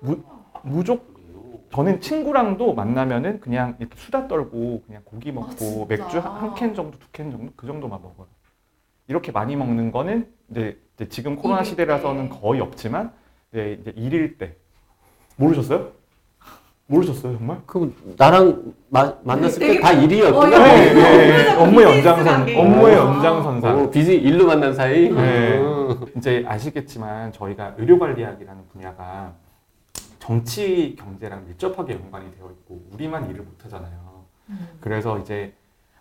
무, 0.00 0.22
무조 0.62 1.00
저는 1.70 2.00
친구랑도 2.00 2.72
만나면은 2.74 3.40
그냥 3.40 3.76
이렇게 3.78 3.94
수다 3.98 4.26
떨고 4.26 4.82
그냥 4.86 5.02
고기 5.04 5.32
먹고 5.32 5.54
진짜? 5.56 5.86
맥주 5.88 6.18
한 6.18 6.54
캔 6.54 6.74
정도, 6.74 6.98
두 6.98 7.06
캔 7.12 7.30
정도 7.30 7.52
그 7.54 7.66
정도만 7.66 8.00
먹어요. 8.00 8.26
이렇게 9.08 9.32
많이 9.32 9.54
먹는 9.56 9.92
거는 9.92 10.32
이제, 10.50 10.78
이제 10.94 11.08
지금 11.10 11.36
코로나 11.36 11.62
시대라서는 11.62 12.30
때. 12.30 12.38
거의 12.40 12.60
없지만 12.62 13.12
이제, 13.52 13.76
이제 13.80 13.92
일일 13.96 14.38
때 14.38 14.56
모르셨어요? 15.36 15.92
모르셨어요 16.96 17.36
정말? 17.38 17.60
그럼 17.66 17.94
나랑 18.18 18.74
마- 18.90 19.14
만났을 19.24 19.58
때 19.60 19.80
다 19.80 19.92
일이었구나. 19.92 20.56
어, 20.56 20.64
네, 20.66 20.92
네, 20.94 21.54
업무의 21.56 21.86
비즈니스 21.86 22.06
연장선. 22.08 22.56
업무의 22.56 22.94
아. 22.94 22.98
연장선상. 22.98 23.78
어, 23.78 23.90
비즈 23.90 24.10
일로 24.10 24.46
만난 24.46 24.74
사이. 24.74 25.08
네. 25.10 25.58
어. 25.58 25.98
이제 26.16 26.44
아시겠지만 26.46 27.32
저희가 27.32 27.74
의료관리학이라는 27.78 28.62
분야가 28.72 29.32
정치 30.18 30.94
경제랑 30.98 31.46
밀접하게 31.46 31.94
연관이 31.94 32.30
되어 32.36 32.50
있고 32.50 32.82
우리만 32.92 33.28
일을 33.30 33.40
못 33.42 33.64
하잖아요. 33.64 34.24
음. 34.50 34.68
그래서 34.80 35.18
이제 35.18 35.54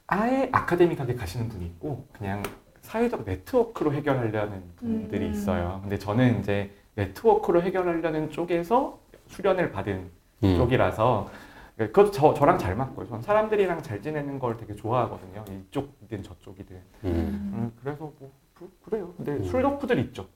아예 0.07 0.49
아카데믹하게 0.51 1.15
가시는 1.15 1.47
분이 1.47 1.65
있고 1.65 2.05
그냥 2.11 2.43
사회적 2.81 3.23
네트워크로 3.25 3.93
해결하려는 3.93 4.61
분들이 4.75 5.25
음. 5.27 5.31
있어요. 5.31 5.79
근데 5.81 5.97
저는 5.97 6.41
이제 6.41 6.71
네트워크로 6.95 7.61
해결하려는 7.61 8.29
쪽에서 8.31 8.99
수련을 9.27 9.71
받은 9.71 10.09
음. 10.43 10.55
쪽이라서 10.57 11.29
그것도 11.77 12.11
저, 12.11 12.33
저랑 12.33 12.57
잘 12.57 12.75
맞고요. 12.75 13.07
전 13.07 13.21
사람들이랑 13.21 13.81
잘 13.81 14.01
지내는 14.01 14.39
걸 14.39 14.57
되게 14.57 14.75
좋아하거든요. 14.75 15.43
이쪽이든 15.69 16.23
저쪽이든. 16.23 16.75
음. 17.05 17.09
음, 17.09 17.71
그래서 17.81 18.11
뭐 18.19 18.31
그, 18.53 18.71
그래요. 18.83 19.13
근데 19.17 19.33
음. 19.33 19.43
술 19.43 19.61
덕후들 19.61 19.97
있죠. 19.99 20.27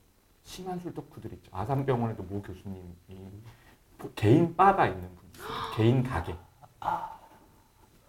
심한 0.42 0.78
술 0.80 0.92
덕후들 0.94 1.32
있죠. 1.34 1.50
아산병원에도 1.52 2.22
모 2.24 2.40
교수님이 2.42 2.82
개인 4.14 4.54
바가 4.56 4.86
있는 4.86 5.02
분. 5.02 5.26
개인 5.76 6.02
가게. 6.02 6.34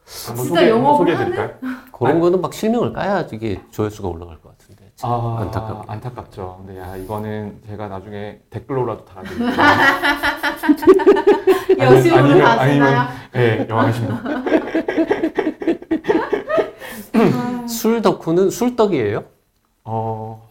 진짜 0.06 0.42
소개, 0.44 0.70
영업을 0.70 0.98
소개해드릴까요? 1.16 1.58
그런 1.92 2.20
거는 2.20 2.40
막 2.40 2.54
실명을 2.54 2.94
까야 2.94 3.22
이게 3.34 3.62
조회수가 3.72 4.08
올라갈 4.08 4.40
것 4.40 4.58
같은데. 4.58 4.92
참 4.96 5.12
아, 5.12 5.40
안타깝게. 5.42 5.92
안타깝죠. 5.92 6.64
근데 6.66 6.80
야 6.80 6.96
이거는 6.96 7.62
제가 7.68 7.88
나중에 7.90 8.40
댓글로라도 8.50 9.04
달아드릴게요. 9.06 9.50
아니면- 11.82 12.58
가시나요? 12.58 13.08
네, 13.34 13.68
영광입니다. 13.70 14.24
술 17.68 18.02
덕후는 18.02 18.50
술떡이에요? 18.50 19.24
어. 19.86 20.48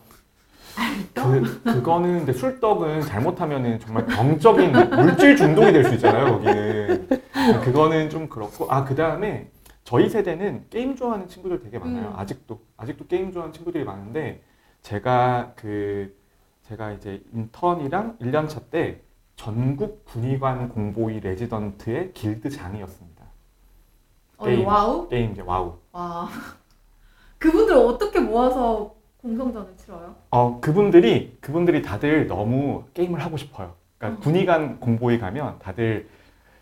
그, 1.15 1.63
그거는 1.65 2.19
근데 2.19 2.33
술떡은 2.33 3.01
잘못하면은 3.03 3.81
정말 3.81 4.05
병적인 4.07 4.73
물질 4.91 5.37
중독이 5.37 5.73
될 5.73 5.85
수 5.85 5.95
있잖아요, 5.95 6.33
거기는. 6.39 7.09
그거는 7.65 8.11
좀 8.11 8.29
그렇고. 8.29 8.67
아, 8.71 8.85
그 8.85 8.95
다음에 8.95 9.49
저희 9.85 10.09
세대는 10.09 10.67
게임 10.71 10.95
좋아하는 10.97 11.29
친구들 11.29 11.61
되게 11.61 11.79
많아요. 11.79 12.09
음. 12.09 12.13
아직도. 12.17 12.61
아직도 12.77 13.07
게임 13.07 13.33
좋아하는 13.33 13.53
친구들이 13.55 13.85
많은데, 13.85 14.43
제가 14.83 15.53
그, 15.57 16.15
제가 16.69 16.93
이제 16.93 17.23
인턴이랑 17.33 18.19
1년 18.21 18.49
차 18.49 18.61
때 18.71 19.01
전국 19.37 20.05
군의관 20.07 20.69
공보의 20.71 21.21
레지던트의 21.21 22.13
길드장이었습니다. 22.15 23.25
어, 24.39 24.45
게임. 24.45 24.67
와우? 24.67 25.09
게임 25.09 25.33
이제 25.33 25.43
와우. 25.43 25.79
와. 25.93 26.29
그분들 27.39 27.75
어떻게 27.77 28.19
모아서 28.19 28.95
공성전을 29.19 29.77
치러요? 29.77 30.17
어, 30.31 30.59
그분들이, 30.61 31.37
그분들이 31.41 31.83
다들 31.83 32.27
너무 32.27 32.85
게임을 32.95 33.23
하고 33.23 33.37
싶어요. 33.37 33.75
그러니까 33.99 34.19
어. 34.21 34.23
군의관 34.23 34.81
공보의 34.81 35.19
가면 35.19 35.59
다들 35.59 36.09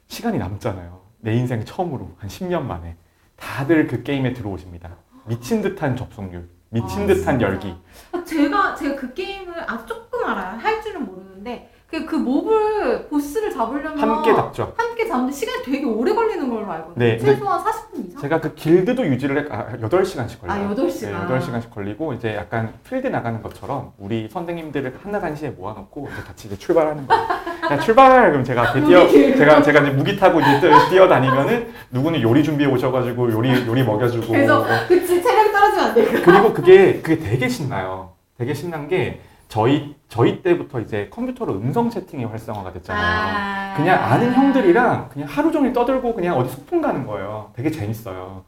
시간이 0.09 0.39
남잖아요. 0.39 1.01
내 1.21 1.35
인생 1.35 1.65
처음으로, 1.65 2.11
한 2.19 2.29
10년 2.29 2.63
만에. 2.63 2.97
다들 3.37 3.87
그 3.87 4.03
게임에 4.03 4.33
들어오십니다. 4.33 4.97
미친 5.27 5.63
듯한 5.63 5.97
접속률, 5.97 6.49
미친 6.71 7.05
아, 7.05 7.07
듯한 7.07 7.39
진짜. 7.39 7.47
열기. 7.47 7.75
아, 8.13 8.23
제가 8.25 8.75
제가 8.75 8.95
그 8.97 9.15
게임을 9.15 9.71
아주 9.71 9.87
조금 9.87 10.25
알아요. 10.25 10.59
할 10.59 10.83
줄은 10.83 11.07
모르는데 11.07 11.71
그, 11.95 12.07
그 12.07 12.17
몹을 12.17 13.07
보스를 13.09 13.51
잡으려면 13.53 13.99
함께 13.99 14.35
잡죠. 14.35 14.75
함께 14.77 15.07
잡는데 15.07 15.33
시간이 15.33 15.63
되게 15.65 15.85
오래 15.85 16.13
걸리는 16.13 16.49
걸로 16.51 16.71
알고 16.71 16.93
있어요. 16.93 16.95
네, 16.97 17.19
최소한 17.19 17.61
40분 17.63 18.09
이상? 18.09 18.21
제가 18.23 18.41
그 18.41 18.55
길드도 18.55 19.07
유지를 19.07 19.45
해, 19.45 19.47
아, 19.51 19.67
8시간씩 19.81 20.41
걸려요. 20.41 20.69
아, 20.69 20.75
8시간. 20.75 21.29
네, 21.29 21.39
8시간씩 21.39 21.71
걸리고, 21.73 22.13
이제 22.15 22.35
약간 22.35 22.73
필드 22.89 23.07
나가는 23.07 23.41
것처럼 23.43 23.93
우리 23.99 24.29
선생님들을 24.29 24.99
한나간시에 25.03 25.51
모아 25.51 25.73
놓고 25.75 26.09
이제 26.13 26.23
같이 26.23 26.49
이제 26.49 26.57
출발하는 26.59 27.07
거예요. 27.07 27.23
야, 27.71 27.79
출발! 27.79 28.31
그럼 28.31 28.45
제가 28.45 28.71
앞에 28.71 28.85
뛰어, 28.85 29.09
제가, 29.09 29.63
제가 29.63 29.81
이제 29.81 29.91
무기 29.91 30.17
타고 30.19 30.41
이제 30.41 30.61
뛰어- 30.61 30.89
뛰어다니면은 30.91 31.73
누구는 31.93 32.21
요리 32.23 32.43
준비해 32.43 32.69
오셔 32.71 32.91
가지고 32.91 33.31
요리, 33.33 33.67
요리 33.67 33.83
먹여 33.85 34.09
주고. 34.09 34.33
그래서 34.33 34.67
그치 34.89 35.23
체력이 35.23 35.53
떨어지면 35.53 35.85
안 35.85 35.95
돼. 35.95 36.05
그리고 36.23 36.53
그게, 36.53 37.01
그게 37.01 37.19
되게 37.19 37.49
신나요. 37.49 38.11
되게 38.37 38.53
신난 38.53 38.89
게 38.89 39.21
저희, 39.55 39.95
저희 40.09 40.43
때부터 40.43 40.81
이제 40.81 41.09
컴퓨터로 41.11 41.53
음성 41.53 41.89
채팅이 41.89 42.25
활성화가 42.25 42.73
됐잖아요. 42.73 43.05
아. 43.05 43.77
그냥 43.77 44.03
아는 44.03 44.35
형들이랑 44.35 45.11
그냥 45.11 45.29
하루 45.29 45.53
종일 45.53 45.73
떠들고 45.73 46.13
그냥 46.13 46.37
어디 46.37 46.51
소풍 46.51 46.81
가는 46.81 47.07
거예요. 47.07 47.53
되게 47.55 47.71
재밌어요. 47.71 48.43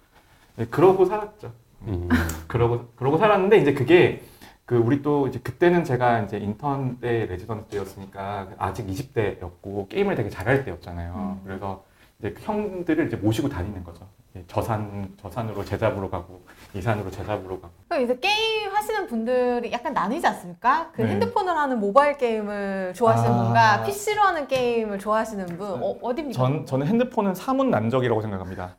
네, 0.57 0.67
그러고 0.67 1.05
살았죠. 1.05 1.53
음. 1.83 2.09
그러고 2.49 2.89
그러고 2.97 3.19
살았는데 3.19 3.59
이제 3.59 3.73
그게 3.73 4.25
그 4.65 4.77
우리 4.77 5.01
또 5.01 5.29
이제 5.29 5.39
그때는 5.39 5.85
제가 5.85 6.23
이제 6.23 6.39
인턴 6.39 6.99
때 6.99 7.27
레지던트 7.27 7.69
때였으니까 7.69 8.49
아직 8.59 8.89
20대였고 8.89 9.89
게임을 9.89 10.17
되게 10.17 10.29
잘할 10.29 10.65
때였잖아요. 10.65 11.15
음. 11.15 11.41
그래서 11.45 11.85
이제 12.19 12.33
그 12.33 12.43
형들을 12.43 13.07
이제 13.07 13.17
모시고 13.17 13.49
다니는 13.49 13.85
거죠. 13.85 14.09
예, 14.35 14.43
저산 14.49 15.15
저산으로 15.23 15.65
제잡으러 15.65 16.11
가고 16.11 16.43
이산으로 16.77 17.11
제잡으러 17.11 17.61
가고. 17.61 17.71
그럼 17.89 18.05
이제 18.05 18.19
게임 18.21 18.71
하시는 18.73 19.07
분들이 19.07 19.73
약간 19.73 19.93
나뉘지 19.95 20.27
않습니까? 20.27 20.91
그 20.95 21.03
네. 21.03 21.09
핸드폰으로 21.09 21.57
하는 21.57 21.81
모바일 21.81 22.17
게임을 22.19 22.93
좋아하시는 22.95 23.31
아. 23.31 23.43
분과 23.45 23.83
PC로 23.85 24.21
하는 24.23 24.47
게임을 24.47 24.99
좋아하시는 24.99 25.47
분 25.59 25.67
어, 25.83 25.97
어디입니까? 26.03 26.37
전 26.39 26.67
저는 26.67 26.87
핸드폰은 26.87 27.35
사문난적이라고 27.35 28.21
생각합니다. 28.23 28.77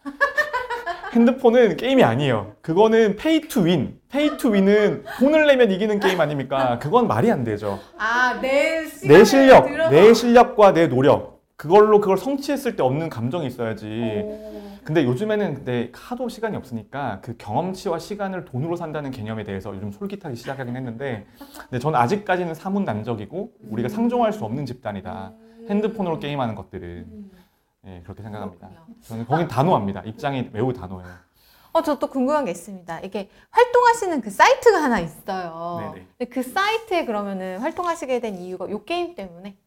핸드폰은 1.13 1.77
게임이 1.77 2.03
아니에요. 2.03 2.53
그거는 2.62 3.15
pay 3.15 3.41
to 3.41 3.65
win. 3.65 3.99
pay 4.10 4.38
to 4.38 4.53
win은 4.53 5.05
돈을 5.19 5.47
내면 5.47 5.71
이기는 5.71 5.99
게임 5.99 6.19
아닙니까? 6.21 6.77
그건 6.81 7.07
말이 7.07 7.31
안 7.31 7.43
되죠. 7.43 7.79
아 7.97 8.39
내 8.41 8.86
내 9.03 9.23
실력, 9.23 9.67
내 9.89 10.13
실력과 10.13 10.73
내 10.73 10.88
노력. 10.88 11.37
그걸로 11.57 11.99
그걸 11.99 12.17
성취했을 12.17 12.75
때 12.75 12.83
없는 12.83 13.09
감정이 13.09 13.47
있어야지. 13.47 13.87
근데 14.83 15.03
요즘에는 15.03 15.55
근데 15.55 15.91
하도 15.93 16.29
시간이 16.29 16.55
없으니까 16.55 17.19
그 17.21 17.35
경험치와 17.35 17.97
시간을 17.99 18.45
돈으로 18.45 18.75
산다는 18.75 19.09
개념에 19.11 19.43
대해서 19.43 19.75
요즘 19.75 19.91
솔깃하기 19.91 20.35
시작하긴 20.35 20.75
했는데 20.75 21.25
근데 21.63 21.79
저는 21.79 21.99
아직까지는 21.99 22.53
사문 22.53 22.85
난적이고 22.85 23.53
우리가 23.71 23.89
상종할 23.89 24.31
수 24.31 24.45
없는 24.45 24.65
집단이다. 24.67 25.33
핸드폰으로 25.69 26.19
게임하는 26.19 26.55
것들은 26.55 26.87
음, 27.09 27.31
예, 27.87 28.01
그렇게 28.03 28.21
생각합니다. 28.23 28.69
그렇군요. 28.69 28.95
저는 29.01 29.25
거긴 29.25 29.47
단호합니다. 29.47 30.01
입장이 30.03 30.49
매우 30.53 30.71
단호해요. 30.71 31.11
어, 31.73 31.81
저 31.81 31.99
또 31.99 32.07
궁금한 32.07 32.45
게 32.45 32.51
있습니다. 32.51 33.01
이게 33.01 33.29
활동하시는 33.49 34.21
그 34.21 34.29
사이트가 34.29 34.81
하나 34.83 34.99
있어요. 34.99 35.91
네네. 35.93 36.07
근데 36.17 36.29
그 36.31 36.41
사이트에 36.43 37.03
그러면은 37.05 37.59
활동하시게 37.59 38.21
된 38.21 38.35
이유가 38.37 38.69
요 38.69 38.83
게임 38.85 39.15
때문에? 39.15 39.57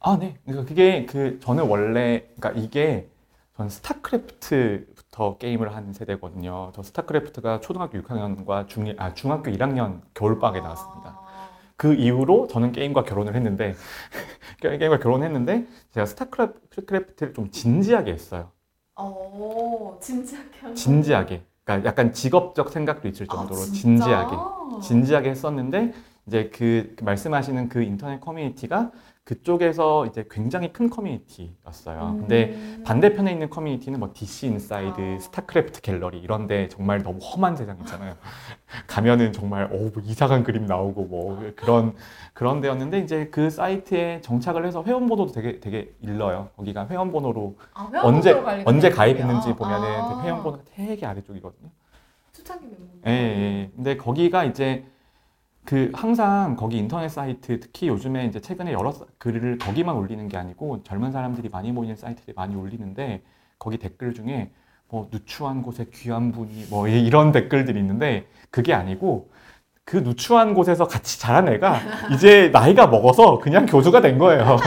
아, 0.00 0.16
네. 0.18 0.38
그러니까 0.44 0.68
그게 0.68 1.06
그 1.06 1.38
저는 1.40 1.66
원래 1.68 2.28
그러니까 2.36 2.52
이게 2.60 3.08
전 3.56 3.68
스타크래프트부터 3.68 5.38
게임을 5.38 5.74
한 5.74 5.92
세대거든요. 5.92 6.70
저 6.74 6.82
스타크래프트가 6.82 7.60
초등학교 7.60 7.98
6학년과 7.98 8.68
중, 8.68 8.94
아, 8.98 9.14
중학교 9.14 9.50
1학년 9.50 10.00
겨울방학에 10.14 10.60
나왔습니다. 10.60 11.18
아. 11.18 11.48
그 11.76 11.94
이후로 11.94 12.46
저는 12.46 12.72
게임과 12.72 13.02
결혼을 13.04 13.34
했는데 13.34 13.74
게임과 14.62 14.98
결혼했는데 15.00 15.66
제가 15.92 16.06
스타크래프트를 16.06 17.34
좀 17.34 17.50
진지하게 17.50 18.12
했어요. 18.12 18.50
오, 18.96 19.98
진지하게 20.00 20.58
한 20.60 20.74
진지하게. 20.74 21.42
그러니까 21.64 21.88
약간 21.88 22.12
직업적 22.12 22.70
생각도 22.70 23.08
있을 23.08 23.26
아, 23.30 23.34
정도로 23.36 23.60
진짜? 23.62 23.80
진지하게. 23.80 24.36
진지하게 24.82 25.30
했었는데 25.30 25.92
이제 26.26 26.50
그, 26.54 26.94
그 26.96 27.04
말씀하시는 27.04 27.68
그 27.68 27.82
인터넷 27.82 28.20
커뮤니티가 28.20 28.92
그쪽에서 29.28 30.06
이제 30.06 30.24
굉장히 30.30 30.72
큰 30.72 30.88
커뮤니티였어요. 30.88 32.14
음. 32.14 32.20
근데 32.20 32.58
반대편에 32.82 33.30
있는 33.30 33.50
커뮤니티는 33.50 34.00
뭐 34.00 34.10
DC 34.14 34.46
인사이드, 34.46 34.98
아. 34.98 35.18
스타크래프트 35.20 35.82
갤러리 35.82 36.18
이런데 36.18 36.68
정말 36.68 37.02
너무 37.02 37.18
험한 37.18 37.54
세상 37.54 37.76
있잖아요. 37.80 38.14
가면은 38.88 39.34
정말 39.34 39.64
어, 39.64 39.68
뭐 39.76 39.92
이상한 40.02 40.44
그림 40.44 40.64
나오고 40.64 41.04
뭐 41.04 41.52
그런 41.56 41.94
그런 42.32 42.62
데였는데 42.62 43.00
이제 43.00 43.28
그 43.30 43.50
사이트에 43.50 44.22
정착을 44.22 44.64
해서 44.64 44.82
회원 44.82 45.06
번호도 45.06 45.32
되게 45.32 45.60
되게 45.60 45.92
일러요. 46.00 46.48
거기가 46.56 46.86
회원 46.88 47.12
번호로 47.12 47.54
아, 47.74 47.90
언제 48.02 48.30
회원번호로 48.30 48.62
언제. 48.64 48.88
가입했는지 48.88 49.54
보면은 49.56 49.88
아. 49.88 50.08
그 50.08 50.26
회원 50.26 50.42
번호가 50.42 50.62
되게 50.74 51.04
아래쪽이거든요. 51.04 51.68
초창기 52.32 52.64
멤버. 52.64 52.84
예, 53.06 53.12
예. 53.12 53.70
근데 53.76 53.98
거기가 53.98 54.44
이제 54.44 54.86
그 55.68 55.90
항상 55.92 56.56
거기 56.56 56.78
인터넷 56.78 57.10
사이트 57.10 57.60
특히 57.60 57.88
요즘에 57.88 58.24
이제 58.24 58.40
최근에 58.40 58.72
여러 58.72 58.90
사- 58.90 59.04
글을 59.18 59.58
거기만 59.58 59.94
올리는 59.96 60.26
게 60.26 60.38
아니고 60.38 60.82
젊은 60.82 61.12
사람들이 61.12 61.50
많이 61.50 61.72
모이는 61.72 61.94
사이트들이 61.94 62.32
많이 62.34 62.56
올리는데 62.56 63.20
거기 63.58 63.76
댓글 63.76 64.14
중에 64.14 64.50
뭐 64.88 65.08
누추한 65.12 65.60
곳에 65.60 65.84
귀한 65.92 66.32
분이 66.32 66.68
뭐 66.70 66.88
이- 66.88 67.04
이런 67.04 67.32
댓글들이 67.32 67.78
있는데 67.80 68.24
그게 68.50 68.72
아니고 68.72 69.28
그 69.84 69.98
누추한 69.98 70.54
곳에서 70.54 70.86
같이 70.86 71.20
자란 71.20 71.48
애가 71.48 71.80
이제 72.16 72.48
나이가 72.50 72.86
먹어서 72.86 73.38
그냥 73.38 73.66
교주가 73.66 74.00
된 74.00 74.16
거예요. 74.16 74.56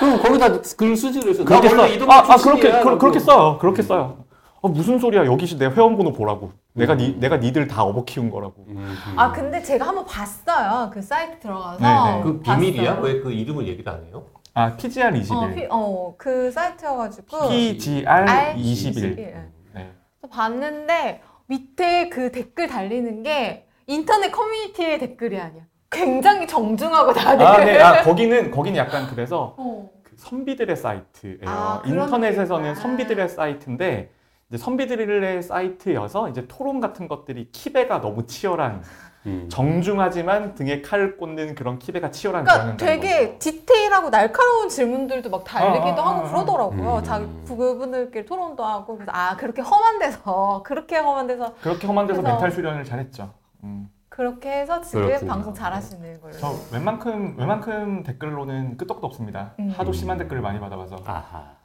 그럼 0.00 0.20
거기다 0.20 0.48
글 0.76 0.96
그래서. 0.96 1.44
그렇게 1.44 1.68
나 1.68 1.76
써. 1.76 1.82
원래 1.82 1.94
이 1.94 1.98
동네 2.00 2.12
아, 2.12 2.18
아 2.28 2.36
그렇게 2.38 2.72
그. 2.72 2.98
그렇게 2.98 3.20
써요. 3.20 3.58
그렇게 3.60 3.82
써요. 3.82 4.19
어, 4.62 4.68
무슨 4.68 4.98
소리야? 4.98 5.24
여기 5.26 5.46
내 5.58 5.66
회원번호 5.66 6.12
보라고. 6.12 6.52
내가 6.74 6.94
니 6.94 7.08
음. 7.14 7.20
내가 7.20 7.38
니들 7.38 7.66
다 7.66 7.82
업어 7.82 8.04
키운 8.04 8.30
거라고. 8.30 8.64
음, 8.68 8.76
음. 8.76 9.18
아 9.18 9.32
근데 9.32 9.62
제가 9.62 9.86
한번 9.86 10.04
봤어요. 10.04 10.90
그 10.92 11.00
사이트 11.00 11.38
들어가서. 11.40 11.78
네네. 11.78 12.22
그 12.22 12.40
비밀이야? 12.40 12.96
봤어요. 12.96 13.04
왜 13.04 13.20
그 13.22 13.32
이름을 13.32 13.66
얘기를 13.66 13.90
안 13.90 14.04
해요? 14.04 14.24
아 14.54 14.76
PGR 14.76 15.16
21. 15.16 15.36
어, 15.36 15.48
피, 15.54 15.66
어, 15.70 16.14
그 16.18 16.50
사이트여가지고 16.50 17.48
PGR 17.48 18.06
R 18.08 18.54
21. 18.58 19.18
예. 19.18 19.44
네. 19.74 19.90
봤는데 20.30 21.22
밑에 21.46 22.08
그 22.10 22.30
댓글 22.30 22.68
달리는 22.68 23.22
게 23.22 23.66
인터넷 23.86 24.30
커뮤니티의 24.30 24.98
댓글이 24.98 25.40
아니야. 25.40 25.62
굉장히 25.90 26.46
정중하고 26.46 27.12
다들. 27.12 27.44
아, 27.44 27.64
네. 27.64 27.80
아, 27.80 28.02
거기는 28.04 28.50
거기는 28.50 28.78
약간 28.78 29.06
그래서 29.08 29.54
어. 29.56 29.88
그 30.04 30.12
선비들의 30.16 30.76
사이트예요. 30.76 31.38
아, 31.46 31.82
인터넷에서는 31.84 32.62
느낌이구나. 32.62 32.74
선비들의 32.74 33.28
사이트인데 33.30 34.10
이제 34.50 34.58
선비들의 34.58 35.42
사이트여서 35.42 36.28
이제 36.28 36.46
토론 36.48 36.80
같은 36.80 37.06
것들이 37.06 37.50
키배가 37.52 38.00
너무 38.00 38.26
치열한 38.26 38.82
음. 39.26 39.48
정중하지만 39.48 40.54
등에 40.54 40.82
칼을 40.82 41.16
꽂는 41.16 41.54
그런 41.54 41.78
키배가 41.78 42.10
치열한 42.10 42.44
그러니까 42.44 42.76
되게 42.76 43.38
디테일하고 43.38 44.10
날카로운 44.10 44.68
질문들도 44.68 45.30
막 45.30 45.44
달리기도 45.44 46.02
아, 46.02 46.04
아, 46.04 46.08
하고 46.08 46.26
아. 46.26 46.30
그러더라고요. 46.30 46.96
음. 46.96 47.04
자기 47.04 47.26
그분들끼리 47.46 48.26
토론도 48.26 48.64
하고 48.64 48.96
그래서 48.96 49.12
아 49.14 49.36
그렇게 49.36 49.62
험한 49.62 49.98
데서 50.00 50.62
그렇게 50.64 50.96
험한 50.96 51.26
데서 51.28 51.54
그렇게 51.60 51.86
험한 51.86 52.06
데서 52.08 52.22
멘탈 52.22 52.50
수련을 52.50 52.84
잘했죠. 52.84 53.32
음. 53.62 53.88
그렇게 54.08 54.50
해서 54.50 54.80
지금 54.80 55.06
그렇군요. 55.06 55.30
방송 55.30 55.54
잘하시는 55.54 56.20
걸로. 56.20 56.32
저 56.32 56.52
웬만큼 56.72 57.36
웬만큼 57.38 58.02
댓글로는 58.02 58.78
끄떡도 58.78 59.06
없습니다. 59.06 59.54
음. 59.60 59.72
하도 59.76 59.92
심한 59.92 60.18
댓글을 60.18 60.42
많이 60.42 60.58
받아봐서. 60.58 60.96
아하. 61.04 61.56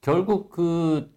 결국 0.00 0.50
그 0.50 1.10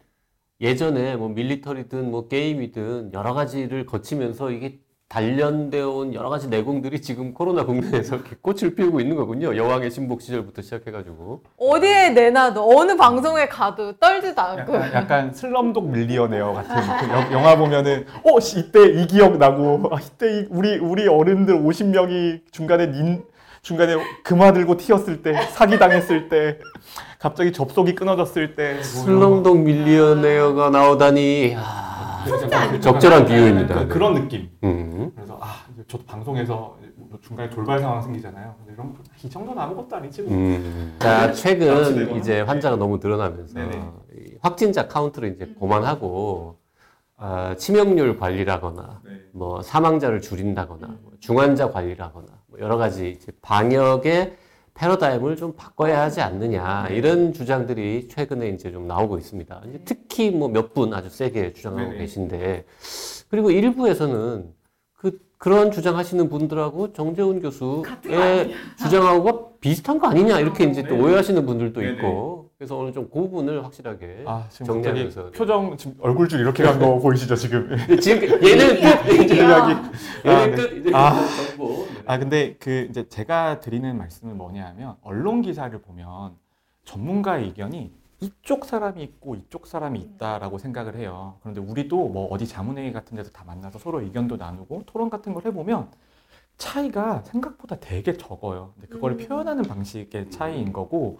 예전에 0.59 1.15
뭐 1.15 1.29
밀리터리든 1.29 2.09
뭐 2.09 2.27
게임이든 2.27 3.11
여러 3.13 3.33
가지를 3.33 3.85
거치면서 3.85 4.51
이게 4.51 4.79
단련되어 5.09 5.89
온 5.89 6.13
여러 6.13 6.27
가지 6.29 6.49
내공들이 6.49 7.01
지금 7.01 7.33
코로나 7.33 7.63
국면에서 7.65 8.15
이렇게 8.15 8.35
꽃을 8.41 8.75
피우고 8.75 8.99
있는 8.99 9.15
거군요. 9.15 9.55
여왕의 9.55 9.89
신복 9.91 10.21
시절부터 10.21 10.61
시작해가지고. 10.63 11.43
어디에 11.57 12.09
내놔도 12.09 12.77
어느 12.77 12.97
방송에 12.97 13.47
가도 13.47 13.97
떨지도 13.99 14.41
않고. 14.41 14.73
약간, 14.75 14.93
약간 14.93 15.33
슬럼독 15.33 15.89
밀리어네어 15.91 16.51
같은 16.53 16.75
그 17.07 17.13
여- 17.13 17.31
영화 17.31 17.55
보면은 17.55 18.05
어 18.25 18.39
씨, 18.41 18.59
이때 18.59 18.83
이 19.01 19.07
기억 19.07 19.37
나고 19.37 19.89
아, 19.95 19.99
이때 20.01 20.39
이- 20.41 20.47
우리 20.49 20.77
우리 20.77 21.07
어른들 21.07 21.55
50명이 21.55 22.51
중간에 22.51 22.87
닌 22.87 23.23
중간에 23.61 23.95
금화 24.25 24.51
들고 24.51 24.75
튀었을 24.75 25.21
때 25.23 25.33
사기 25.51 25.79
당했을 25.79 26.27
때 26.27 26.59
갑자기 27.19 27.51
접속이 27.51 27.95
끊어졌을 27.95 28.55
때뭐 28.55 28.83
슬럼독 28.83 29.59
밀리어네어가 29.59 30.69
나오다니. 30.69 31.55
아, 31.57 32.23
적절한 32.79 33.25
비유입니다. 33.25 33.79
그, 33.79 33.87
그런 33.87 34.13
느낌. 34.13 34.49
음. 34.63 35.11
그래서 35.15 35.37
아 35.41 35.63
저도 35.87 36.03
방송에서 36.05 36.77
뭐 36.95 37.17
중간에 37.21 37.49
돌발 37.49 37.79
상황 37.79 38.01
생기잖아요. 38.01 38.53
이런 38.71 38.93
거, 38.93 38.99
이 39.23 39.29
정도는 39.29 39.61
아무것도 39.61 39.95
아니지. 39.95 40.21
뭐. 40.23 40.33
음. 40.33 40.95
자, 40.99 41.21
그렇지, 41.21 41.41
최근 41.41 42.07
네. 42.11 42.17
이제 42.17 42.41
환자가 42.41 42.75
너무 42.75 42.99
늘어나면서 43.01 43.53
네네. 43.53 43.81
이 44.17 44.35
확진자 44.41 44.87
카운트를 44.87 45.33
이제 45.33 45.53
고만하고 45.57 46.57
아, 47.15 47.55
치명률 47.57 48.19
관리라거나 48.19 49.01
네. 49.05 49.11
뭐 49.31 49.61
사망자를 49.63 50.21
줄인다거나 50.21 50.87
뭐 51.01 51.13
중환자 51.19 51.71
관리라거나 51.71 52.27
뭐 52.47 52.59
여러 52.59 52.77
가지 52.77 53.09
이제 53.09 53.31
방역의 53.41 54.37
패러다임을 54.77 55.35
좀 55.37 55.53
바꿔야 55.55 56.01
하지 56.01 56.21
않느냐 56.21 56.87
이런 56.91 57.33
주장들이 57.33 58.07
최근에 58.09 58.49
이제 58.49 58.71
좀 58.71 58.87
나오고 58.87 59.17
있습니다. 59.17 59.61
이제 59.69 59.81
특히 59.85 60.29
뭐 60.29 60.47
몇 60.49 60.73
분 60.73 60.93
아주 60.93 61.09
세게 61.09 61.53
주장하고 61.53 61.89
네네. 61.89 61.97
계신데 61.99 62.65
그리고 63.29 63.49
일부에서는 63.51 64.45
그 64.93 65.19
그런 65.39 65.71
주장하시는 65.71 66.29
분들하고 66.29 66.93
정재훈 66.93 67.41
교수의 67.41 68.53
주장하고 68.81 69.57
비슷한 69.59 69.97
거 69.99 70.07
아니냐 70.07 70.39
이렇게 70.39 70.65
이제 70.65 70.83
또 70.83 70.89
네네. 70.95 71.03
오해하시는 71.03 71.45
분들도 71.45 71.79
네네. 71.81 71.93
있고 71.93 72.49
그래서 72.57 72.75
오늘 72.75 72.91
좀그 72.91 73.13
부분을 73.13 73.63
확실하게 73.63 74.23
아 74.25 74.45
정리하면서 74.51 75.31
표정 75.31 75.77
지금 75.77 75.93
얼굴줄 76.01 76.39
이렇게 76.39 76.63
간 76.63 76.79
거 76.79 76.97
보이시죠 76.99 77.35
지금? 77.35 77.69
지금 78.01 78.27
얘는 78.43 78.81
끝 78.81 79.13
이제 79.23 79.35
이야기. 79.35 79.73
아, 80.25 80.41
얘는 80.41 80.51
네. 80.51 80.55
끝 80.55 80.77
이제 80.77 80.91
아. 80.93 81.23
정보 81.47 81.66
아 82.07 82.17
근데 82.17 82.55
그 82.55 82.87
이제 82.89 83.09
제가 83.09 83.59
드리는 83.59 83.97
말씀은 83.97 84.37
뭐냐면 84.37 84.95
언론 85.01 85.41
기사를 85.41 85.77
보면 85.81 86.37
전문가의 86.85 87.47
의견이 87.47 87.93
이쪽 88.21 88.63
사람이 88.63 89.03
있고 89.03 89.35
이쪽 89.35 89.67
사람이 89.67 89.99
있다라고 89.99 90.57
생각을 90.57 90.95
해요. 90.95 91.35
그런데 91.41 91.59
우리도 91.59 92.07
뭐 92.07 92.27
어디 92.27 92.47
자문회의 92.47 92.93
같은 92.93 93.17
데서 93.17 93.29
다 93.31 93.43
만나서 93.43 93.77
서로 93.77 93.99
의견도 93.99 94.37
나누고 94.37 94.83
토론 94.85 95.09
같은 95.09 95.33
걸 95.33 95.43
해보면 95.47 95.91
차이가 96.57 97.23
생각보다 97.25 97.75
되게 97.81 98.13
적어요. 98.13 98.71
근데 98.75 98.87
그걸 98.87 99.11
음. 99.11 99.17
표현하는 99.17 99.63
방식의 99.63 100.31
차이인 100.31 100.71
거고 100.71 101.19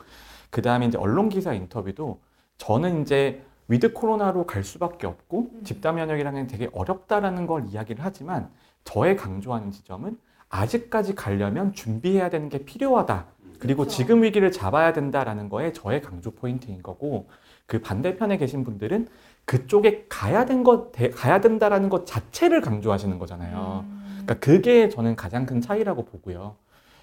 그 0.49 0.61
다음에 0.61 0.85
이제 0.85 0.97
언론 0.97 1.27
기사 1.27 1.53
인터뷰도 1.53 2.21
저는 2.57 3.01
이제 3.01 3.43
위드 3.67 3.91
코로나로 3.91 4.45
갈 4.45 4.63
수밖에 4.63 5.05
없고 5.05 5.49
음. 5.51 5.63
집단 5.65 5.95
면역이라는 5.95 6.47
게 6.47 6.57
되게 6.57 6.69
어렵다라는 6.71 7.45
걸 7.45 7.65
이야기를 7.67 8.05
하지만 8.05 8.49
저의 8.85 9.17
강조하는 9.17 9.71
지점은 9.71 10.17
아직까지 10.49 11.15
가려면 11.15 11.73
준비해야 11.73 12.29
되는 12.29 12.49
게 12.49 12.59
필요하다. 12.59 13.25
그리고 13.59 13.83
그렇죠. 13.83 13.97
지금 13.97 14.23
위기를 14.23 14.51
잡아야 14.51 14.93
된다라는 14.93 15.49
거에 15.49 15.73
저의 15.73 16.01
강조 16.01 16.31
포인트인 16.31 16.81
거고 16.83 17.27
그 17.65 17.81
반대편에 17.81 18.37
계신 18.37 18.63
분들은 18.63 19.07
그쪽에 19.45 20.05
가야 20.09 20.45
된 20.45 20.63
것, 20.63 20.91
대- 20.91 21.09
가야 21.09 21.41
된다라는 21.41 21.89
것 21.89 22.05
자체를 22.05 22.61
강조하시는 22.61 23.17
거잖아요. 23.17 23.85
음. 23.87 24.03
그러니까 24.25 24.35
그게 24.35 24.89
저는 24.89 25.15
가장 25.15 25.45
큰 25.45 25.59
차이라고 25.61 26.05
보고요. 26.05 26.55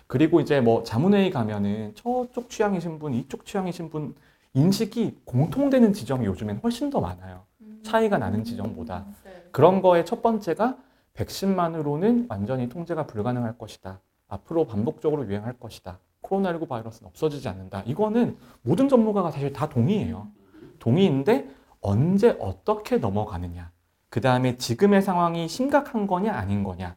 그리고 0.06 0.40
이제 0.40 0.60
뭐 0.60 0.82
자문회의 0.82 1.30
가면은 1.30 1.92
저쪽 1.94 2.50
취향이신 2.50 2.98
분, 2.98 3.14
이쪽 3.14 3.46
취향이신 3.46 3.88
분 3.90 4.14
인식이 4.52 5.20
공통되는 5.24 5.92
지점이 5.92 6.26
요즘엔 6.26 6.60
훨씬 6.62 6.90
더 6.90 7.00
많아요. 7.00 7.42
차이가 7.82 8.18
나는 8.18 8.44
지점보다. 8.44 9.06
네. 9.24 9.44
그런 9.50 9.82
거의 9.82 10.06
첫 10.06 10.22
번째가 10.22 10.76
백신만으로는 11.14 12.26
완전히 12.28 12.68
통제가 12.68 13.06
불가능할 13.06 13.56
것이다. 13.56 14.00
앞으로 14.28 14.66
반복적으로 14.66 15.26
유행할 15.26 15.54
것이다. 15.58 15.98
코로나19 16.22 16.68
바이러스는 16.68 17.08
없어지지 17.08 17.48
않는다. 17.48 17.82
이거는 17.86 18.36
모든 18.62 18.88
전문가가 18.88 19.30
사실 19.30 19.52
다 19.52 19.68
동의해요. 19.68 20.28
동의인데 20.78 21.48
언제 21.80 22.36
어떻게 22.40 22.96
넘어가느냐. 22.96 23.70
그 24.08 24.20
다음에 24.20 24.56
지금의 24.56 25.02
상황이 25.02 25.48
심각한 25.48 26.06
거냐 26.06 26.32
아닌 26.32 26.64
거냐. 26.64 26.96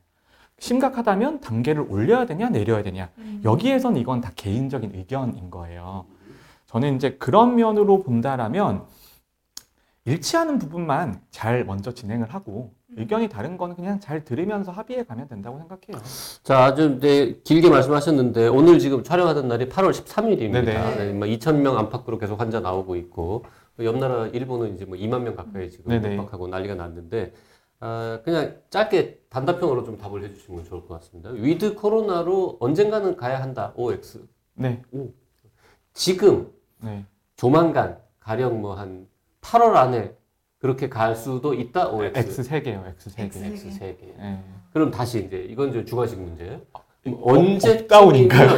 심각하다면 0.60 1.42
단계를 1.42 1.86
올려야 1.88 2.26
되냐 2.26 2.50
내려야 2.50 2.82
되냐. 2.82 3.10
음. 3.18 3.42
여기에선 3.44 3.98
이건 3.98 4.22
다 4.22 4.32
개인적인 4.36 4.96
의견인 4.96 5.52
거예요. 5.52 6.06
저는 6.66 6.96
이제 6.96 7.18
그런 7.18 7.56
면으로 7.56 8.02
본다라면 8.04 8.86
일치하는 10.06 10.58
부분만 10.58 11.22
잘 11.30 11.66
먼저 11.66 11.94
진행을 11.94 12.34
하고 12.34 12.74
의견이 12.98 13.30
다른 13.30 13.58
거는 13.58 13.76
그냥 13.76 14.00
잘 14.00 14.24
들으면서 14.24 14.72
합의해 14.72 15.04
가면 15.06 15.28
된다고 15.28 15.58
생각해요. 15.60 16.04
자, 16.44 16.74
좀 16.74 16.98
이제 16.98 17.40
길게 17.44 17.70
말씀하셨는데 17.70 18.48
오늘 18.48 18.80
지금 18.80 19.04
촬영하던 19.04 19.48
날이 19.48 19.70
8월 19.70 19.92
13일입니다. 19.92 20.52
네네. 20.66 20.96
네, 20.98 21.14
뭐 21.14 21.28
2,000명 21.28 21.76
안팎으로 21.78 22.18
계속 22.18 22.40
환자 22.40 22.60
나오고 22.60 22.96
있고 22.96 23.46
옆 23.82 23.98
나라 23.98 24.26
일본은 24.28 24.74
이제 24.76 24.86
뭐 24.86 24.98
2만 24.98 25.22
명 25.22 25.36
가까이 25.36 25.70
지금. 25.70 25.92
안팎하고 25.92 26.48
난리가 26.48 26.74
났는데 26.76 27.34
아, 27.80 28.20
그냥 28.24 28.56
짧게 28.72 29.20
단답형으로 29.30 29.84
좀 29.84 30.00
답을 30.00 30.24
해주시면 30.24 30.66
좋을 30.66 30.88
것 30.88 30.96
같습니다. 31.00 31.30
with 31.30 31.76
코로나로 31.76 32.58
언젠가는 32.60 33.16
가야 33.16 33.40
한다. 33.42 33.74
OX. 33.76 34.26
네, 34.56 34.82
지금 35.94 36.52
네. 36.82 37.06
조만간 37.36 38.00
가령 38.20 38.62
뭐 38.62 38.74
한 38.74 39.08
8월 39.42 39.76
안에 39.76 40.16
그렇게 40.60 40.90
갈 40.90 41.16
수도 41.16 41.54
있다. 41.54 41.90
OX. 41.90 42.18
X 42.20 42.44
세 42.44 42.62
개요, 42.62 42.84
X 42.88 43.10
세 43.12 43.30
개. 43.30 43.46
X. 43.46 43.72
세 43.72 43.96
개. 44.00 44.08
네. 44.18 44.44
그럼 44.74 44.92
다시 44.92 45.24
이제 45.26 45.46
이건 45.50 45.72
좀 45.72 45.86
주관식 45.86 46.20
문제. 46.20 46.60
어, 46.74 46.82
언제쯤이면 47.34 47.82
up 47.84 47.94
down인가요? 47.94 48.50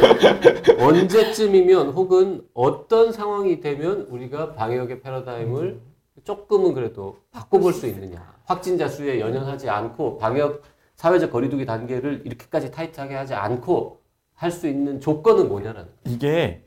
언제쯤이면 0.80 1.90
혹은 1.90 2.46
어떤 2.54 3.12
상황이 3.12 3.60
되면 3.60 4.02
우리가 4.10 4.54
방역의 4.54 5.02
패러다임을 5.02 5.62
음. 5.64 5.80
조금은 6.24 6.74
그래도 6.74 7.18
바꿔볼 7.30 7.72
수 7.72 7.86
있느냐. 7.86 8.34
확진자 8.44 8.88
수에 8.88 9.20
연연하지 9.20 9.68
않고 9.70 10.18
방역 10.18 10.62
사회적 10.96 11.30
거리두기 11.30 11.64
단계를 11.64 12.22
이렇게까지 12.24 12.70
타이트하게 12.72 13.14
하지 13.14 13.34
않고 13.34 14.00
할 14.34 14.50
수 14.50 14.66
있는 14.68 15.00
조건은 15.00 15.48
뭐냐라는. 15.48 15.88
이게 16.06 16.64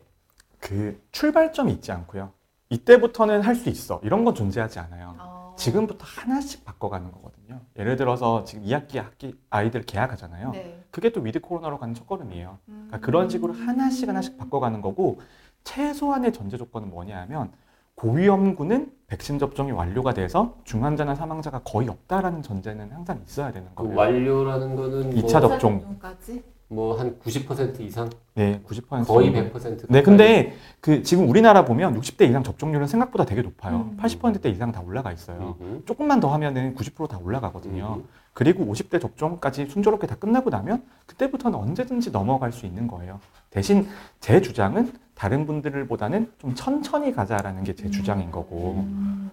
그 0.60 1.02
출발점이 1.12 1.72
있지 1.74 1.92
않고요. 1.92 2.32
이때부터는 2.74 3.42
할 3.42 3.56
수 3.56 3.70
있어. 3.70 4.00
이런 4.04 4.26
건 4.26 4.34
존재하지 4.34 4.80
않아요. 4.80 5.16
어. 5.20 5.56
지금부터 5.58 6.04
하나씩 6.06 6.66
바꿔가는 6.66 7.12
거거든요. 7.12 7.62
예를 7.78 7.96
들어서 7.96 8.44
지금 8.44 8.66
2학기 8.66 8.98
학기 8.98 9.36
아이들 9.52 9.84
개학하잖아요. 9.84 10.52
네. 10.52 10.84
그게 10.90 11.12
또 11.12 11.22
with 11.22 11.40
코로나로 11.40 11.78
가는 11.78 11.94
첫걸음이에요. 11.94 12.58
음. 12.70 12.86
그러니까 12.88 13.06
그런 13.06 13.30
식으로 13.30 13.54
하나씩 13.54 14.10
하나씩 14.10 14.38
바꿔가는 14.38 14.82
거고 14.82 15.22
최소한의 15.64 16.34
전제 16.34 16.58
조건은 16.58 16.90
뭐냐 16.90 17.22
하면 17.22 17.52
고위험군은 17.96 18.92
백신 19.06 19.38
접종이 19.38 19.72
완료가 19.72 20.16
돼서 20.16 20.58
중환자나 20.64 21.14
사망자가 21.14 21.60
거의 21.64 21.88
없다라는 21.90 22.42
전제는 22.42 22.92
항상 22.92 23.22
있어야 23.24 23.52
되는 23.52 23.70
그 23.76 23.84
거예요. 23.84 23.98
완료라는 23.98 24.76
거는 24.76 25.16
이차 25.18 25.40
뭐, 25.40 25.50
접종. 25.50 25.80
접종까지? 25.80 26.44
뭐 26.74 26.98
한 27.00 27.18
90% 27.20 27.80
이상, 27.82 28.10
네, 28.36 28.62
90% 28.68 29.06
거의 29.06 29.34
정도. 29.34 29.60
100%. 29.60 29.86
네, 29.90 30.02
근데 30.02 30.54
그 30.80 31.04
지금 31.04 31.30
우리나라 31.30 31.66
보면 31.66 32.00
60대 32.00 32.28
이상 32.30 32.44
접종률은 32.44 32.88
생각보다 32.88 33.26
되게 33.26 33.42
높아요. 33.42 33.90
음. 33.92 33.98
80%대 33.98 34.50
이상 34.50 34.72
다 34.72 34.82
올라가 34.86 35.12
있어요. 35.12 35.56
음흠. 35.62 35.86
조금만 35.86 36.20
더 36.20 36.32
하면은 36.34 36.76
90%다 36.76 37.20
올라가거든요. 37.24 37.96
음흠. 37.98 38.08
그리고 38.34 38.66
50대 38.66 39.00
접종까지 39.00 39.68
순조롭게 39.68 40.08
다 40.08 40.16
끝나고 40.16 40.50
나면 40.50 40.84
그때부터는 41.06 41.58
언제든지 41.58 42.12
넘어갈 42.12 42.52
수 42.52 42.66
있는 42.66 42.88
거예요. 42.88 43.20
대신 43.52 43.88
제 44.20 44.42
주장은 44.42 44.92
다른 45.14 45.46
분들보다는 45.46 46.32
좀 46.40 46.56
천천히 46.56 47.12
가자라는 47.14 47.64
게 47.64 47.74
제 47.76 47.90
주장인 47.92 48.32
거고. 48.32 48.84
음. 48.88 49.30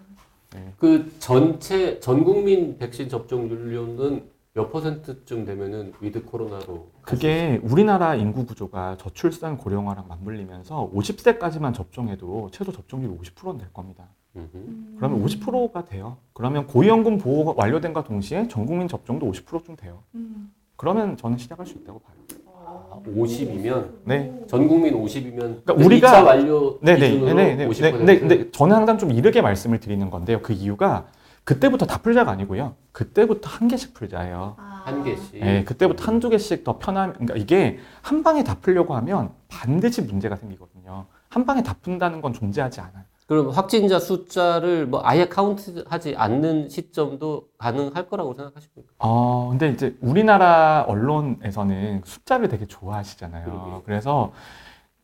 네. 0.53 0.72
그 0.79 1.12
전체 1.20 2.00
전 2.00 2.24
국민 2.24 2.76
백신 2.76 3.09
접종률로는 3.09 4.24
몇 4.52 4.72
퍼센트쯤 4.72 5.44
되면은 5.44 5.92
with 6.00 6.24
코로나로 6.24 6.88
그게 7.02 7.60
우리나라 7.62 8.16
인구 8.16 8.44
구조가 8.46 8.96
저출산 8.98 9.56
고령화랑 9.56 10.06
맞물리면서 10.08 10.90
50세까지만 10.92 11.72
접종해도 11.72 12.48
최소 12.52 12.72
접종률 12.72 13.16
50%는 13.16 13.58
될 13.58 13.72
겁니다. 13.72 14.08
음흠. 14.34 14.48
음. 14.54 14.94
그러면 14.96 15.24
50%가 15.24 15.84
돼요. 15.84 16.16
그러면 16.32 16.66
고위험군 16.66 17.18
보호가 17.18 17.54
완료된과 17.56 18.02
동시에 18.04 18.48
전 18.48 18.66
국민 18.66 18.88
접종도 18.88 19.30
50%쯤 19.30 19.76
돼요. 19.76 20.02
음. 20.16 20.52
그러면 20.74 21.16
저는 21.16 21.38
시작할 21.38 21.64
수 21.66 21.74
있다고 21.78 22.00
봐요. 22.00 22.16
아, 22.56 23.00
50이면 23.06 23.88
네. 24.04 24.44
전 24.48 24.66
국민 24.66 24.94
50이면 24.94 25.64
그러니까 25.64 25.74
우리가- 25.74 26.00
2차 26.08 26.24
완료 26.26 26.78
네네. 26.80 27.08
기준으로 27.10 27.34
네네. 27.34 27.68
50%. 27.68 27.82
네, 27.82 27.92
근데, 27.92 28.18
근데 28.18 28.50
저는 28.50 28.74
항상 28.76 28.98
좀 28.98 29.12
이르게 29.12 29.42
말씀을 29.42 29.78
드리는 29.78 30.10
건데요. 30.10 30.40
그 30.42 30.52
이유가 30.52 31.06
그때부터 31.44 31.87
다 31.87 31.98
풀자가 31.98 32.31
아니고요. 32.31 32.74
그때부터 32.92 33.48
한 33.48 33.68
개씩 33.68 33.94
풀자예요. 33.94 34.57
아. 34.59 34.83
한 34.85 35.05
개씩. 35.05 35.38
네, 35.38 35.64
그때부터 35.64 36.05
한두 36.05 36.29
개씩 36.29 36.64
더 36.64 36.79
편하면, 36.79 37.14
그러니까 37.14 37.37
이게 37.37 37.79
한 38.03 38.22
방에 38.22 38.44
다 38.44 38.57
풀려고 38.61 38.94
하면 38.96 39.31
반드시 39.48 40.03
문제가 40.03 40.37
생기거든요. 40.37 41.07
한 41.29 41.44
방에 41.44 41.62
다 41.62 41.74
푼다는 41.83 42.20
건 42.20 42.33
존재하지 42.33 42.81
않아요. 42.81 43.05
그럼 43.26 43.50
확진자 43.50 44.00
숫자를 44.00 44.87
뭐 44.87 45.03
아예 45.05 45.29
카운트하지 45.29 46.16
않는 46.16 46.68
시점도 46.68 47.44
가능할 47.59 48.09
거라고 48.09 48.35
생각하십니까? 48.35 48.92
어, 48.98 49.48
근데 49.50 49.68
이제 49.68 49.96
우리나라 50.00 50.85
언론에서는 50.88 52.03
숫자를 52.05 52.48
되게 52.48 52.66
좋아하시잖아요. 52.66 53.44
그러게요. 53.44 53.83
그래서 53.85 54.33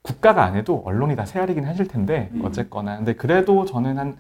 국가가 0.03 0.43
안 0.45 0.57
해도 0.57 0.83
언론이 0.85 1.15
다 1.15 1.25
세아리긴 1.25 1.65
하실 1.65 1.87
텐데, 1.87 2.31
음. 2.33 2.45
어쨌거나. 2.45 2.97
근데 2.97 3.15
그래도 3.15 3.65
저는 3.65 3.99
한, 3.99 4.17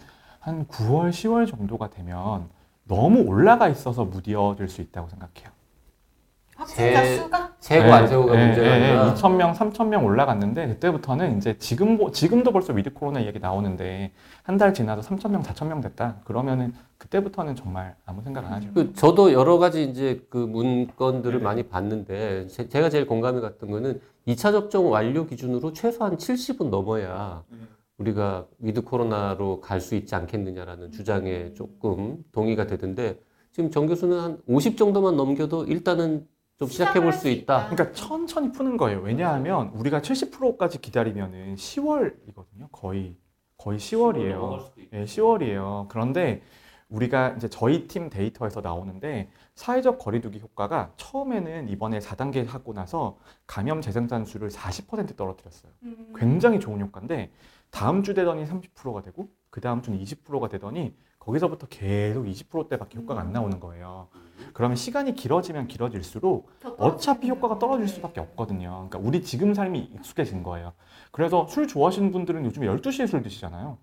한 0.46 0.64
9월, 0.68 1.10
10월 1.10 1.48
정도가 1.50 1.90
되면 1.90 2.48
너무 2.84 3.22
올라가 3.22 3.68
있어서 3.68 4.04
무디어질 4.04 4.68
수 4.68 4.80
있다고 4.80 5.08
생각해요. 5.08 5.50
확진자 6.54 7.02
제- 7.02 7.16
수가? 7.16 7.52
세고 7.58 7.92
안 7.92 8.06
세고가 8.06 8.32
문제가 8.32 8.72
아니라 8.74 9.14
2,000명, 9.14 9.54
3,000명 9.56 10.04
올라갔는데, 10.04 10.68
그때부터는 10.68 11.36
이제 11.38 11.58
지금, 11.58 11.98
보- 11.98 12.12
지금도 12.12 12.52
벌써 12.52 12.72
with 12.72 12.92
코로나 12.94 13.24
얘기 13.26 13.40
나오는데, 13.40 14.12
한 14.44 14.56
달 14.56 14.72
지나서 14.72 15.02
3,000명, 15.02 15.42
4,000명 15.42 15.82
됐다. 15.82 16.18
그러면은 16.24 16.72
그때부터는 16.98 17.56
정말 17.56 17.96
아무 18.06 18.22
생각 18.22 18.44
안 18.46 18.52
하죠. 18.52 18.68
그 18.72 18.94
저도 18.94 19.32
여러 19.32 19.58
가지 19.58 19.82
이제 19.82 20.24
그 20.30 20.38
문건들을 20.38 21.32
네네. 21.40 21.44
많이 21.44 21.62
봤는데 21.64 22.46
제, 22.46 22.68
제가 22.68 22.88
제일 22.88 23.06
공감이 23.08 23.40
갔던 23.40 23.68
거는 23.68 24.00
2차 24.28 24.52
접종 24.52 24.90
완료 24.92 25.26
기준으로 25.26 25.72
최소한 25.72 26.16
70은 26.16 26.70
넘어야 26.70 27.42
우리가 27.98 28.46
with 28.58 28.82
코로나로 28.82 29.60
갈 29.60 29.80
수 29.80 29.94
있지 29.94 30.14
않겠느냐라는 30.14 30.92
주장에 30.92 31.52
조금 31.54 32.22
동의가 32.32 32.66
되던데 32.66 33.20
지금 33.52 33.70
정 33.70 33.86
교수는 33.86 34.18
한 34.20 34.42
50 34.46 34.76
정도만 34.76 35.16
넘겨도 35.16 35.64
일단은 35.64 36.26
좀 36.58 36.68
시작해 36.68 37.00
볼 37.00 37.12
수 37.12 37.28
있다. 37.28 37.68
그러니까 37.68 37.92
천천히 37.92 38.52
푸는 38.52 38.76
거예요. 38.76 39.00
왜냐하면 39.00 39.68
우리가 39.74 40.00
70%까지 40.00 40.80
기다리면은 40.80 41.54
10월이거든요. 41.56 42.68
거의 42.72 43.16
거의 43.58 43.78
10월이에요. 43.78 44.70
예, 44.92 45.04
10월이에요. 45.04 45.88
그런데 45.88 46.42
우리가 46.88 47.30
이제 47.30 47.48
저희 47.48 47.88
팀 47.88 48.08
데이터에서 48.10 48.60
나오는데 48.60 49.28
사회적 49.54 49.98
거리두기 49.98 50.38
효과가 50.40 50.92
처음에는 50.96 51.68
이번에 51.68 51.98
4단계 51.98 52.46
하고 52.46 52.72
나서 52.74 53.18
감염 53.46 53.80
재생산 53.80 54.24
수를 54.24 54.50
40% 54.50 55.16
떨어뜨렸어요. 55.16 55.72
음. 55.82 56.12
굉장히 56.16 56.60
좋은 56.60 56.80
효과인데 56.80 57.32
다음 57.70 58.02
주 58.02 58.14
되더니 58.14 58.44
30%가 58.46 59.02
되고 59.02 59.28
그 59.50 59.60
다음 59.60 59.82
주는 59.82 59.98
20%가 59.98 60.48
되더니 60.48 60.94
거기서부터 61.18 61.66
계속 61.68 62.24
20%대밖에 62.24 62.98
효과가 62.98 63.20
안 63.20 63.32
나오는 63.32 63.58
거예요. 63.58 64.08
그러면 64.52 64.76
시간이 64.76 65.14
길어지면 65.14 65.66
길어질수록 65.66 66.48
더 66.60 66.70
어차피. 66.78 67.28
효과가 67.28 67.58
떨어질 67.58 67.88
수밖에 67.88 68.20
없거든요. 68.20 68.70
그러니까 68.88 68.98
우리 69.00 69.22
지금 69.22 69.52
삶이 69.52 69.90
익숙해진 69.96 70.42
거예요. 70.42 70.72
그래서 71.10 71.46
술 71.48 71.66
좋아하시는 71.66 72.12
분들은 72.12 72.44
요즘에 72.44 72.66
12시에 72.68 73.06
술 73.08 73.22
드시잖아요. 73.22 73.76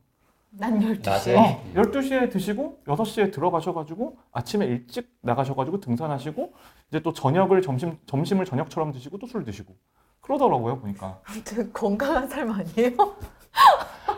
난 0.51 0.79
12시에. 0.79 1.05
낮에? 1.05 1.35
어, 1.37 1.63
12시에 1.75 2.31
드시고 2.31 2.83
6시에 2.85 3.33
들어가셔가지고 3.33 4.17
아침에 4.31 4.65
일찍 4.67 5.09
나가셔가지고 5.21 5.79
등산하시고 5.81 6.53
이제 6.89 7.01
또 7.01 7.11
저녁을 7.11 7.61
점심, 7.61 7.97
점심을 8.05 8.45
저녁처럼 8.45 8.91
드시고 8.93 9.17
또 9.17 9.27
술 9.27 9.43
드시고 9.43 9.75
그러더라고요, 10.21 10.79
보니까. 10.79 11.19
아무튼 11.25 11.73
건강한 11.73 12.27
삶 12.29 12.49
아니에요? 12.51 12.95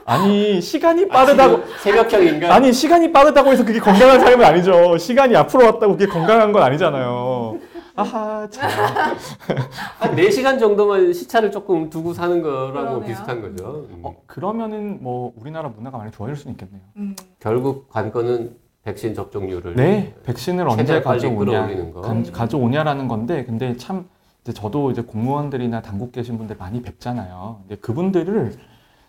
아니, 0.06 0.62
시간이 0.62 1.08
빠르다고, 1.08 1.64
새벽형 1.82 2.24
인간. 2.28 2.52
아니, 2.52 2.72
시간이 2.72 3.12
빠르다고 3.12 3.52
해서 3.52 3.66
그게 3.66 3.80
건강한 3.80 4.20
삶은 4.20 4.46
아니죠. 4.46 4.98
시간이 4.98 5.36
앞으로 5.36 5.66
왔다고 5.66 5.94
그게 5.94 6.06
건강한 6.06 6.52
건 6.52 6.62
아니잖아요. 6.62 7.58
아하, 7.96 8.48
참. 8.52 8.70
한 10.00 10.16
4시간 10.16 10.60
정도만 10.60 11.12
시차를 11.14 11.50
조금 11.50 11.90
두고 11.90 12.14
사는 12.14 12.42
거라고 12.42 12.72
그러네요. 12.74 13.02
비슷한 13.06 13.42
거죠. 13.42 13.88
음. 13.90 14.02
어, 14.04 14.16
그러면은 14.28 15.00
뭐 15.02 15.32
우리나라 15.38 15.70
문화가 15.70 15.98
많이 15.98 16.12
좋아질 16.12 16.36
수는 16.36 16.52
있겠네요. 16.54 16.82
음. 16.98 17.16
결국 17.40 17.90
관건은 17.90 18.58
백신 18.84 19.16
접종률을 19.16 19.76
네, 19.76 20.14
백신을 20.24 20.68
언제 20.70 21.02
가져오냐. 21.02 21.68
간- 22.04 22.32
가져오냐라는 22.32 23.08
건데, 23.08 23.44
근데 23.46 23.76
참 23.78 24.08
이제 24.44 24.54
저도 24.54 24.92
이제 24.92 25.02
공무원들이나 25.02 25.82
당국 25.82 26.12
계신 26.12 26.38
분들 26.38 26.58
많이 26.60 26.82
뵙잖아요. 26.84 27.62
근데 27.62 27.80
그분들을 27.82 28.54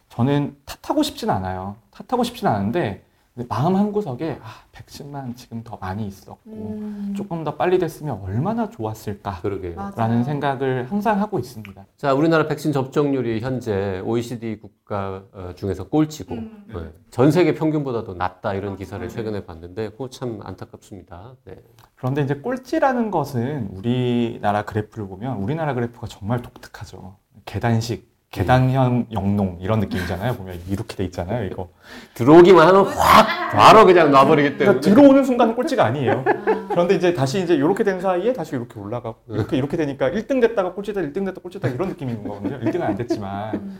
저는 0.09 0.57
탓하고 0.65 1.03
싶진 1.03 1.31
않아요. 1.31 1.77
탓하고 1.91 2.25
싶진 2.25 2.49
않은데 2.49 3.07
마음 3.51 3.77
한 3.77 3.93
구석에 3.93 4.39
아, 4.43 4.47
백신만 4.73 5.35
지금 5.35 5.63
더 5.63 5.77
많이 5.77 6.07
있었고 6.07 6.41
음. 6.47 7.13
조금 7.15 7.45
더 7.45 7.57
빨리 7.57 7.79
됐으면 7.79 8.23
얼마나 8.23 8.71
좋았을까라는 8.71 9.43
그러게요. 9.43 9.75
맞아요. 9.77 10.25
생각을 10.25 10.91
항상 10.91 11.21
하고 11.21 11.39
있습니다. 11.39 11.85
자, 11.99 12.15
우리나라 12.15 12.49
백신 12.49 12.73
접종률이 12.73 13.41
현재 13.41 14.01
OECD 14.07 14.59
국가 14.59 15.23
어, 15.33 15.53
중에서 15.55 15.89
꼴찌고 15.89 16.35
음. 16.35 16.65
네. 16.69 16.93
전 17.11 17.31
세계 17.31 17.55
평균보다도 17.55 18.15
낮다 18.15 18.55
이런 18.55 18.75
기사를 18.75 19.07
최근에 19.07 19.45
봤는데 19.45 19.91
그거 19.91 20.09
참 20.09 20.41
안타깝습니다. 20.43 21.35
네. 21.45 21.57
그런데 21.95 22.23
이제 22.23 22.37
꼴찌라는 22.37 23.11
것은 23.11 23.69
우리나라 23.71 24.63
그래프를 24.65 25.07
보면 25.09 25.37
우리나라 25.39 25.75
그래프가 25.75 26.07
정말 26.07 26.41
독특하죠. 26.41 27.17
계단식, 27.45 28.16
계단형 28.37 29.07
영농 29.13 29.57
이런 29.63 29.81
느낌이잖아요. 29.81 30.35
보면 30.35 30.61
이렇게 30.69 30.95
돼 30.95 31.05
있잖아요. 31.05 31.47
이거 31.47 31.71
들어오기만 32.13 32.69
하면 32.69 32.85
확 32.85 33.27
바로 33.51 33.87
그냥 33.87 34.11
놔버리기 34.11 34.59
때문에 34.59 34.79
그러니까 34.79 34.81
들어오는 34.83 35.25
순간 35.25 35.57
꼴찌가 35.57 35.87
아니에요. 35.87 36.23
그런데 36.69 36.97
이제 36.97 37.15
다시 37.15 37.43
이제 37.43 37.55
이렇게 37.55 37.83
된 37.83 37.99
사이에 37.99 38.35
다시 38.35 38.55
이렇게 38.55 38.79
올라가고 38.79 39.17
이렇게 39.31 39.57
이렇게 39.57 39.79
되니까 39.79 40.11
1등 40.11 40.43
됐다가 40.43 40.75
꼴찌다, 40.75 41.01
1등 41.01 41.25
됐다 41.25 41.41
꼴찌다 41.41 41.69
이런 41.69 41.89
느낌인 41.89 42.23
거거든요. 42.25 42.61
1등은 42.61 42.83
안 42.83 42.95
됐지만 42.95 43.79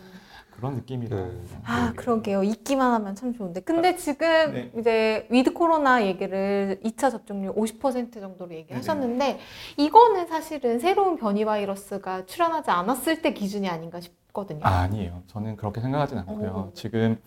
그런 0.57 0.75
느낌이라. 0.77 1.17
네. 1.17 1.41
아, 1.65 1.93
그러게요. 1.95 2.43
있기만 2.43 2.93
하면 2.95 3.15
참 3.15 3.35
좋은데. 3.35 3.61
근데 3.61 3.95
지금 3.97 4.53
네. 4.53 4.71
이제 4.79 5.27
with 5.31 5.53
코로나 5.53 6.05
얘기를 6.05 6.81
2차 6.83 7.11
접종률 7.11 7.55
50% 7.55 8.21
정도로 8.21 8.55
얘기하셨는데 8.55 9.39
이거는 9.77 10.27
사실은 10.27 10.79
새로운 10.79 11.17
변이 11.17 11.45
바이러스가 11.45 12.25
출현하지 12.25 12.71
않았을 12.71 13.21
때 13.21 13.35
기준이 13.35 13.69
아닌가 13.69 14.01
싶거든요. 14.01 14.61
아, 14.63 14.81
아니에요. 14.81 15.23
저는 15.27 15.57
그렇게 15.57 15.83
생각하진 15.83 16.19
않고요. 16.19 16.49
어. 16.51 16.71
지금 16.75 17.19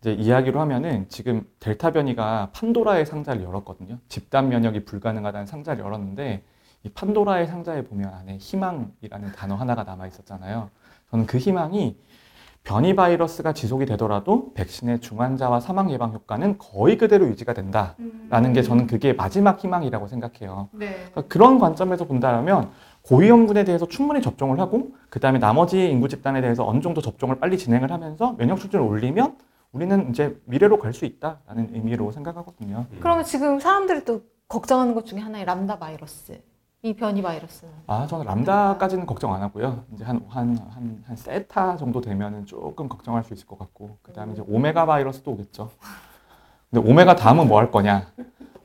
이제 0.00 0.12
이야기로 0.12 0.60
하면은 0.60 1.06
지금 1.08 1.44
델타 1.58 1.90
변이가 1.90 2.50
판도라의 2.52 3.06
상자를 3.06 3.42
열었거든요. 3.42 3.98
집단 4.08 4.48
면역이 4.48 4.84
불가능하다는 4.84 5.46
상자를 5.46 5.84
열었는데 5.84 6.44
이 6.84 6.88
판도라의 6.90 7.48
상자에 7.48 7.82
보면 7.82 8.14
안에 8.14 8.36
희망이라는 8.36 9.32
단어 9.34 9.56
하나가 9.56 9.82
남아 9.82 10.06
있었잖아요. 10.06 10.70
저는 11.10 11.26
그 11.26 11.38
희망이 11.38 11.96
변이 12.64 12.94
바이러스가 12.94 13.54
지속이 13.54 13.86
되더라도 13.86 14.52
백신의 14.54 15.00
중환자와 15.00 15.60
사망 15.60 15.90
예방 15.90 16.12
효과는 16.12 16.58
거의 16.58 16.98
그대로 16.98 17.26
유지가 17.28 17.54
된다라는 17.54 18.52
게 18.52 18.62
저는 18.62 18.86
그게 18.86 19.14
마지막 19.14 19.58
희망이라고 19.62 20.06
생각해요. 20.06 20.68
네. 20.72 20.88
그러니까 21.10 21.22
그런 21.28 21.58
관점에서 21.58 22.04
본다면 22.04 22.70
고위험군에 23.02 23.64
대해서 23.64 23.86
충분히 23.88 24.20
접종을 24.20 24.60
하고 24.60 24.90
그 25.08 25.18
다음에 25.18 25.38
나머지 25.38 25.88
인구 25.88 26.08
집단에 26.08 26.42
대해서 26.42 26.66
어느 26.66 26.80
정도 26.82 27.00
접종을 27.00 27.36
빨리 27.38 27.56
진행을 27.56 27.90
하면서 27.90 28.34
면역 28.36 28.58
수준을 28.58 28.84
올리면 28.84 29.36
우리는 29.72 30.10
이제 30.10 30.38
미래로 30.44 30.78
갈 30.78 30.92
수 30.92 31.06
있다라는 31.06 31.70
의미로 31.74 32.12
생각하거든요. 32.12 32.86
그러면 33.00 33.24
지금 33.24 33.60
사람들이 33.60 34.04
또 34.04 34.22
걱정하는 34.48 34.94
것 34.94 35.06
중에 35.06 35.20
하나의 35.20 35.44
람다 35.46 35.78
바이러스. 35.78 36.40
이 36.82 36.94
변이 36.94 37.20
바이러스는. 37.22 37.72
아 37.88 38.06
저는 38.06 38.24
람다까지는 38.26 39.04
걱정 39.06 39.34
안 39.34 39.42
하고요. 39.42 39.84
이제 39.94 40.04
한 40.04 40.20
한 40.28 40.56
한 40.70 41.02
한 41.06 41.16
세타 41.16 41.76
정도 41.76 42.00
되면은 42.00 42.46
조금 42.46 42.88
걱정할 42.88 43.24
수 43.24 43.34
있을 43.34 43.46
것 43.46 43.58
같고 43.58 43.96
그 44.02 44.12
다음에 44.12 44.32
이제 44.32 44.42
오메가 44.46 44.86
바이러스도 44.86 45.32
오겠죠. 45.32 45.70
근데 46.70 46.88
오메가 46.88 47.16
다음은 47.16 47.48
뭐 47.48 47.58
할 47.58 47.70
거냐? 47.72 48.06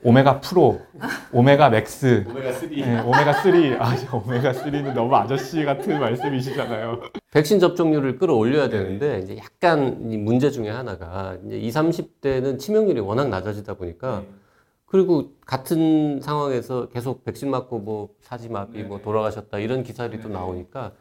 오메가 0.05 0.41
프로, 0.41 0.81
오메가 1.31 1.69
max, 1.69 2.25
오메가 2.29 2.51
3. 2.51 2.69
네, 2.71 2.99
오메가 2.99 3.33
3. 3.33 3.53
아, 3.79 3.95
오메가 4.17 4.51
3는 4.51 4.93
너무 4.93 5.15
아저씨 5.15 5.63
같은 5.63 5.97
말씀이시잖아요. 5.97 6.99
백신 7.31 7.59
접종률을 7.61 8.17
끌어올려야 8.17 8.67
되는데 8.67 9.19
이제 9.19 9.37
약간 9.37 10.11
이 10.11 10.17
문제 10.17 10.51
중에 10.51 10.69
하나가 10.69 11.37
이제 11.45 11.57
20, 11.57 11.81
30대는 12.21 12.59
치명률이 12.59 12.99
워낙 12.99 13.29
낮아지다 13.29 13.75
보니까 13.75 14.23
그리고 14.93 15.31
같은 15.47 16.21
상황에서 16.21 16.87
계속 16.89 17.23
백신 17.23 17.49
맞고 17.49 17.79
뭐 17.79 18.09
사지마비 18.21 18.83
뭐 18.83 19.01
돌아가셨다 19.01 19.57
이런 19.57 19.81
기사들이 19.81 20.21
또 20.21 20.29
나오니까 20.29 20.91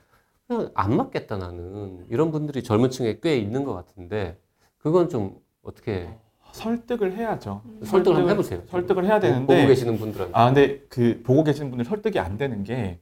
그냥 0.48 0.70
안 0.72 0.96
맞겠다 0.96 1.37
나는 1.37 2.07
이런 2.09 2.31
분들이 2.31 2.62
젊은 2.62 2.88
층에 2.88 3.18
꽤 3.22 3.37
있는 3.37 3.64
것 3.64 3.74
같은데 3.74 4.40
그건 4.78 5.11
좀 5.11 5.38
어떻게 5.62 6.09
설득을 6.52 7.18
해야죠. 7.18 7.61
설득을 7.85 8.16
한번 8.16 8.31
해보세요. 8.31 8.62
설득을 8.68 9.05
해야 9.05 9.20
보고 9.20 9.28
되는데 9.28 9.66
계시는 9.66 9.98
분들한테 9.98 10.38
아 10.38 10.46
근데 10.46 10.78
그 10.88 11.20
보고 11.22 11.44
계시는 11.44 11.68
분들 11.70 11.85
설득이 11.85 12.18
안 12.18 12.38
되는 12.38 12.64
게 12.64 12.98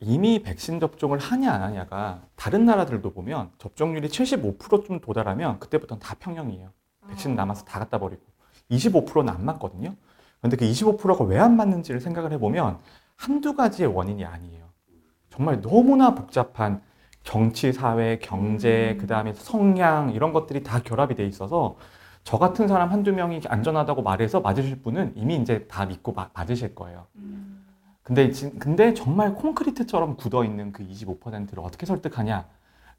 이미 0.00 0.42
백신 0.42 0.80
접종을 0.80 1.18
하냐 1.18 1.52
안 1.52 1.62
하냐가 1.62 2.22
다른 2.34 2.64
나라들도 2.64 3.12
보면 3.12 3.52
접종률이 3.58 4.08
75%좀 4.08 4.98
도달하면 4.98 5.60
그때부터는 5.60 6.00
다 6.00 6.16
평형이에요. 6.18 6.70
백신 7.06 7.36
남아서 7.36 7.64
다 7.64 7.78
갖다 7.78 8.00
버리고 8.00 8.22
25%는 8.72 9.28
안 9.28 9.44
맞거든요. 9.44 9.94
그런데 10.44 10.56
그 10.58 10.66
25%가 10.66 11.24
왜 11.24 11.38
안 11.38 11.56
맞는지를 11.56 12.00
생각을 12.02 12.30
해보면 12.32 12.78
한두 13.16 13.54
가지의 13.54 13.88
원인이 13.94 14.24
아니에요. 14.26 14.64
정말 15.30 15.62
너무나 15.62 16.14
복잡한 16.14 16.82
정치, 17.22 17.72
사회, 17.72 18.18
경제, 18.18 18.98
그 19.00 19.06
다음에 19.06 19.32
성향 19.32 20.10
이런 20.10 20.34
것들이 20.34 20.62
다 20.62 20.82
결합이 20.82 21.14
돼 21.14 21.26
있어서 21.26 21.76
저 22.24 22.38
같은 22.38 22.68
사람 22.68 22.92
한두 22.92 23.12
명이 23.12 23.40
안전하다고 23.48 24.02
말해서 24.02 24.40
맞으실 24.40 24.82
분은 24.82 25.14
이미 25.16 25.36
이제 25.36 25.66
다 25.66 25.86
믿고 25.86 26.12
마- 26.12 26.28
맞으실 26.34 26.74
거예요. 26.74 27.06
근데, 28.02 28.30
지- 28.30 28.50
근데 28.58 28.92
정말 28.92 29.32
콘크리트처럼 29.34 30.16
굳어 30.18 30.44
있는 30.44 30.72
그 30.72 30.82
25%를 30.82 31.62
어떻게 31.64 31.86
설득하냐? 31.86 32.44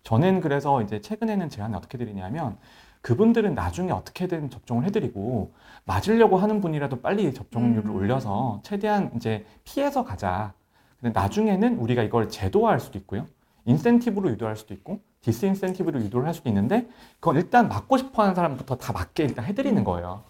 저는 0.02 0.42
그래서 0.42 0.82
이제 0.82 1.00
최근에는 1.00 1.50
제안을 1.50 1.78
어떻게 1.78 2.00
드리냐면 2.00 2.58
그분들은 3.06 3.54
나중에 3.54 3.92
어떻게든 3.92 4.50
접종을 4.50 4.84
해드리고 4.86 5.54
맞으려고 5.84 6.38
하는 6.38 6.60
분이라도 6.60 7.02
빨리 7.02 7.32
접종률을 7.36 7.92
음. 7.92 7.96
올려서 7.96 8.62
최대한 8.64 9.12
이제 9.16 9.46
피해서 9.64 10.04
가자. 10.04 10.54
근데 11.00 11.18
나중에는 11.18 11.78
우리가 11.78 12.02
이걸 12.02 12.30
제도화할 12.30 12.80
수도 12.80 12.98
있고요. 12.98 13.28
인센티브로 13.66 14.30
유도할 14.32 14.56
수도 14.56 14.74
있고 14.74 15.02
디스인센티브로 15.22 16.00
유도를 16.02 16.26
할 16.26 16.34
수도 16.34 16.50
있는데 16.50 16.90
그건 17.20 17.36
일단 17.36 17.70
맞고 17.70 17.98
싶어하는 17.98 18.34
사람부터 18.34 18.78
다 18.78 18.92
맞게 18.92 19.24
일단 19.24 19.46
해드리는 19.46 19.84
거예요. 19.84 20.24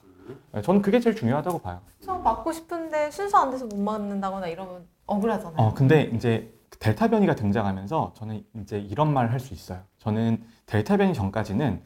네, 0.51 0.61
저는 0.61 0.81
그게 0.81 0.99
제일 0.99 1.15
중요하다고 1.15 1.59
봐요. 1.59 1.79
저 2.01 2.15
맞고 2.15 2.51
싶은데 2.51 3.09
순서 3.09 3.37
안 3.37 3.51
돼서 3.51 3.65
못 3.67 3.79
맞는다거나 3.79 4.47
이러면 4.47 4.85
억울하잖아요. 5.05 5.55
어, 5.65 5.73
근데 5.73 6.11
이제 6.13 6.53
델타 6.79 7.07
변이가 7.07 7.35
등장하면서 7.35 8.15
저는 8.17 8.43
이제 8.61 8.79
이런 8.79 9.13
말을 9.13 9.31
할 9.31 9.39
수 9.39 9.53
있어요. 9.53 9.79
저는 9.99 10.43
델타 10.65 10.97
변이 10.97 11.13
전까지는 11.13 11.81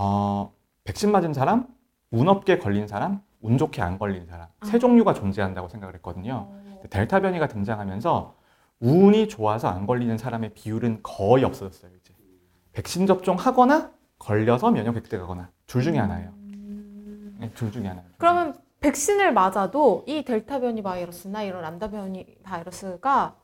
어, 0.00 0.52
백신 0.84 1.10
맞은 1.10 1.34
사람, 1.34 1.66
운 2.12 2.28
없게 2.28 2.58
걸린 2.58 2.86
사람, 2.86 3.20
운 3.40 3.58
좋게 3.58 3.82
안 3.82 3.98
걸린 3.98 4.26
사람 4.26 4.46
세 4.64 4.78
종류가 4.78 5.12
존재한다고 5.12 5.68
생각을 5.68 5.94
했거든요. 5.96 6.48
근데 6.74 6.88
델타 6.88 7.20
변이가 7.20 7.48
등장하면서 7.48 8.36
운이 8.78 9.28
좋아서 9.28 9.68
안 9.68 9.86
걸리는 9.86 10.16
사람의 10.16 10.54
비율은 10.54 11.00
거의 11.02 11.44
없어졌어요. 11.44 11.90
이제 11.96 12.14
백신 12.72 13.08
접종하거나 13.08 13.90
걸려서 14.20 14.70
면역 14.70 14.94
획득하거나 14.94 15.50
둘 15.66 15.82
중에 15.82 15.98
하나예요. 15.98 16.32
네, 17.38 17.50
둘 17.54 17.72
중에 17.72 17.88
하나예요. 17.88 18.08
그러면 18.18 18.54
백신을 18.80 19.32
맞아도 19.32 20.04
이 20.06 20.24
델타 20.24 20.60
변이 20.60 20.80
바이러스나 20.80 21.42
이런 21.42 21.62
람다 21.62 21.90
변이 21.90 22.24
바이러스가 22.44 23.36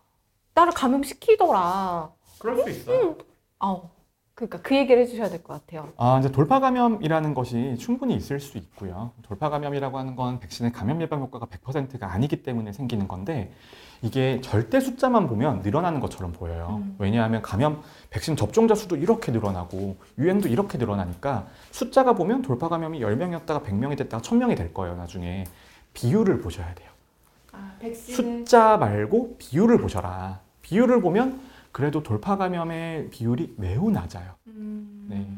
나를 0.54 0.72
감염시키더라. 0.72 2.12
그럴 2.38 2.62
수 2.62 2.70
있어요. 2.70 3.16
아우, 3.58 3.88
그러니까 4.34 4.60
그 4.62 4.74
얘기를 4.76 5.00
해주셔야 5.02 5.28
될 5.28 5.42
것 5.42 5.52
같아요. 5.54 5.92
아, 5.96 6.18
이제 6.18 6.30
돌파 6.32 6.58
감염이라는 6.58 7.34
것이 7.34 7.76
충분히 7.78 8.16
있을 8.16 8.40
수 8.40 8.58
있고요. 8.58 9.12
돌파 9.22 9.48
감염이라고 9.48 9.96
하는 9.96 10.16
건 10.16 10.40
백신의 10.40 10.72
감염 10.72 11.00
예방 11.02 11.20
효과가 11.20 11.46
100%가 11.46 12.12
아니기 12.12 12.42
때문에 12.42 12.72
생기는 12.72 13.06
건데 13.06 13.52
이게 14.02 14.40
절대 14.40 14.80
숫자만 14.80 15.28
보면 15.28 15.60
늘어나는 15.60 16.00
것처럼 16.00 16.32
보여요. 16.32 16.80
음. 16.82 16.96
왜냐하면 16.98 17.42
감염 17.42 17.80
백신 18.10 18.34
접종자 18.36 18.74
수도 18.74 18.96
이렇게 18.96 19.30
늘어나고 19.30 19.96
유행도 20.18 20.48
이렇게 20.48 20.78
늘어나니까 20.78 21.46
숫자가 21.70 22.14
보면 22.14 22.42
돌파 22.42 22.68
감염이 22.68 23.00
10명이었다가 23.00 23.62
100명이 23.64 23.96
됐다가 23.96 24.20
1000명이 24.22 24.56
될 24.56 24.74
거예요, 24.74 24.96
나중에. 24.96 25.44
비율을 25.94 26.40
보셔야 26.40 26.74
돼요. 26.74 26.90
아, 27.52 27.76
백신을 27.78 28.16
숫자 28.44 28.76
말고 28.78 29.36
비율을 29.38 29.78
보셔라. 29.78 30.40
비율을 30.62 31.00
보면 31.00 31.40
그래도 31.74 32.04
돌파 32.04 32.36
감염의 32.36 33.10
비율이 33.10 33.54
매우 33.58 33.90
낮아요. 33.90 34.36
음... 34.46 35.06
네. 35.10 35.28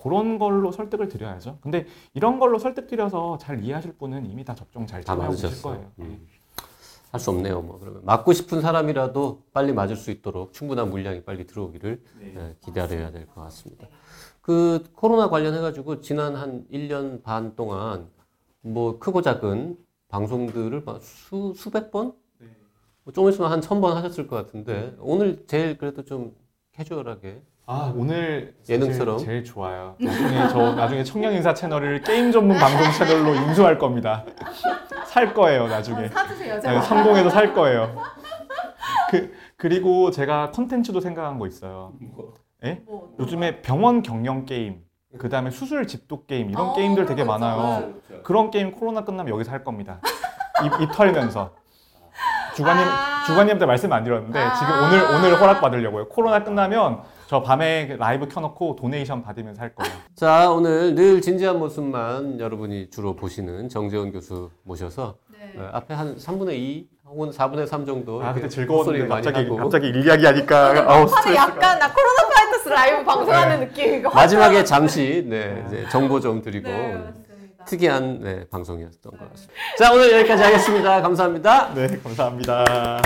그런 0.00 0.38
걸로 0.38 0.70
설득을 0.70 1.08
드려야죠. 1.08 1.58
근데 1.60 1.84
이런 2.14 2.38
걸로 2.38 2.60
설득드려서 2.60 3.38
잘 3.38 3.64
이해하실 3.64 3.94
분은 3.98 4.24
이미 4.30 4.44
다 4.44 4.54
접종 4.54 4.86
잘다 4.86 5.04
참여하고 5.12 5.32
계실 5.32 5.48
맞으셨어요. 5.48 5.74
거예요. 5.74 5.90
네. 5.96 6.20
할수 7.10 7.30
없네요. 7.30 7.60
뭐 7.62 7.80
그러면 7.80 8.02
맞고 8.04 8.32
싶은 8.32 8.60
사람이라도 8.60 9.42
빨리 9.52 9.72
맞을 9.72 9.96
수 9.96 10.12
있도록 10.12 10.52
충분한 10.52 10.90
물량이 10.90 11.24
빨리 11.24 11.44
들어오기를 11.44 12.00
예, 12.22 12.56
기다려야 12.64 13.10
될 13.10 13.26
것 13.26 13.40
같습니다. 13.42 13.88
그 14.40 14.88
코로나 14.94 15.28
관련해 15.28 15.58
가지고 15.60 16.00
지난 16.00 16.36
한 16.36 16.64
1년 16.72 17.24
반 17.24 17.56
동안 17.56 18.08
뭐 18.60 19.00
크고 19.00 19.22
작은 19.22 19.76
방송들을 20.06 20.82
막 20.84 21.02
수, 21.02 21.52
수백 21.56 21.90
번? 21.90 22.12
네. 23.10 23.20
뭐좀 23.20 23.28
있으면 23.30 23.50
한 23.50 23.60
천 23.60 23.80
번 23.80 23.96
하셨을 23.96 24.26
것 24.26 24.36
같은데 24.36 24.94
오늘 25.00 25.44
제일 25.46 25.76
그래도 25.76 26.04
좀 26.04 26.32
캐주얼하게 26.72 27.42
아 27.66 27.92
오늘 27.96 28.54
예능처럼. 28.68 29.18
제일, 29.18 29.28
제일 29.28 29.44
좋아요. 29.44 29.94
나중에 30.00 30.48
저 30.48 30.74
나중에 30.74 31.04
청년 31.04 31.32
인사 31.34 31.54
채널을 31.54 32.00
게임 32.02 32.32
전문 32.32 32.56
방송 32.58 32.80
채널로 32.92 33.34
인수할 33.34 33.78
겁니다. 33.78 34.24
살 35.06 35.32
거예요 35.34 35.66
나중에. 35.68 36.08
사주세요. 36.08 36.60
네, 36.60 36.80
성공해서 36.82 37.30
살 37.30 37.52
거예요. 37.54 37.94
그 39.10 39.32
그리고 39.56 40.10
제가 40.10 40.50
컨텐츠도 40.52 41.00
생각한 41.00 41.38
거 41.38 41.46
있어요. 41.46 41.92
예? 42.64 42.82
뭐, 42.86 43.14
요즘에 43.18 43.62
병원 43.62 44.02
경영 44.02 44.44
게임, 44.46 44.82
그 45.18 45.28
다음에 45.28 45.50
수술 45.50 45.86
집도 45.86 46.24
게임 46.26 46.50
이런 46.50 46.68
어, 46.68 46.74
게임들 46.74 47.06
되게 47.06 47.22
그런 47.24 47.38
거 47.40 47.46
많아요. 47.46 47.94
그런 48.22 48.50
게임 48.50 48.72
코로나 48.72 49.04
끝나면 49.04 49.32
여기서 49.34 49.50
할 49.50 49.62
겁니다. 49.64 50.00
입, 50.64 50.82
입 50.82 50.92
털면서. 50.92 51.52
주관님 52.54 52.86
아. 52.88 53.24
주관님한테 53.26 53.66
말씀 53.66 53.92
안 53.92 54.04
드렸는데 54.04 54.38
아. 54.38 54.54
지금 54.54 54.72
오늘 54.84 55.02
오늘 55.16 55.40
허락 55.40 55.60
받으려고요. 55.60 56.08
코로나 56.08 56.42
끝나면 56.42 57.00
저 57.26 57.42
밤에 57.42 57.96
라이브 57.98 58.26
켜놓고 58.28 58.76
donation 58.76 59.22
받으면서 59.22 59.62
할 59.62 59.74
거예요. 59.74 59.92
자, 60.16 60.50
오늘 60.50 60.94
늘 60.94 61.20
진지한 61.20 61.58
모습만 61.58 62.40
여러분이 62.40 62.90
주로 62.90 63.14
보시는 63.14 63.68
정재원 63.68 64.10
교수 64.12 64.50
모셔서 64.64 65.16
네. 65.28 65.60
어, 65.60 65.70
앞에 65.72 65.94
한 65.94 66.16
3분의 66.16 66.54
2 66.54 66.88
혹은 67.06 67.30
4분의 67.30 67.66
3 67.66 67.86
정도 67.86 68.20
아 68.20 68.26
이렇게 68.26 68.42
그때 68.42 68.48
즐거웠는데 68.54 69.08
갑자기 69.08 69.42
하고 69.44 69.56
갑자기 69.56 69.88
일 69.88 70.06
이야기 70.06 70.26
하니까 70.26 70.68
아우 70.86 70.94
하는 70.98 71.08
스트레스가. 71.08 71.34
약간 71.34 71.78
나 71.78 71.92
코로나 71.92 72.28
파이터스 72.34 72.68
라이브 72.68 73.04
방송하는 73.04 73.60
느낌이고. 73.60 74.10
마지막에 74.10 74.62
잠시 74.64 75.24
네, 75.26 75.64
이제 75.66 75.86
정보 75.90 76.20
좀 76.20 76.40
드리고 76.42 76.68
네. 76.68 77.04
특이한 77.70 78.20
네, 78.20 78.44
방송이었던 78.50 79.12
것 79.12 79.30
같습니다. 79.30 79.54
자, 79.78 79.92
오늘 79.92 80.10
여기까지 80.18 80.42
하겠습니다. 80.42 81.00
감사합니다. 81.00 81.72
네 81.74 81.86
감사합니다. 82.02 83.00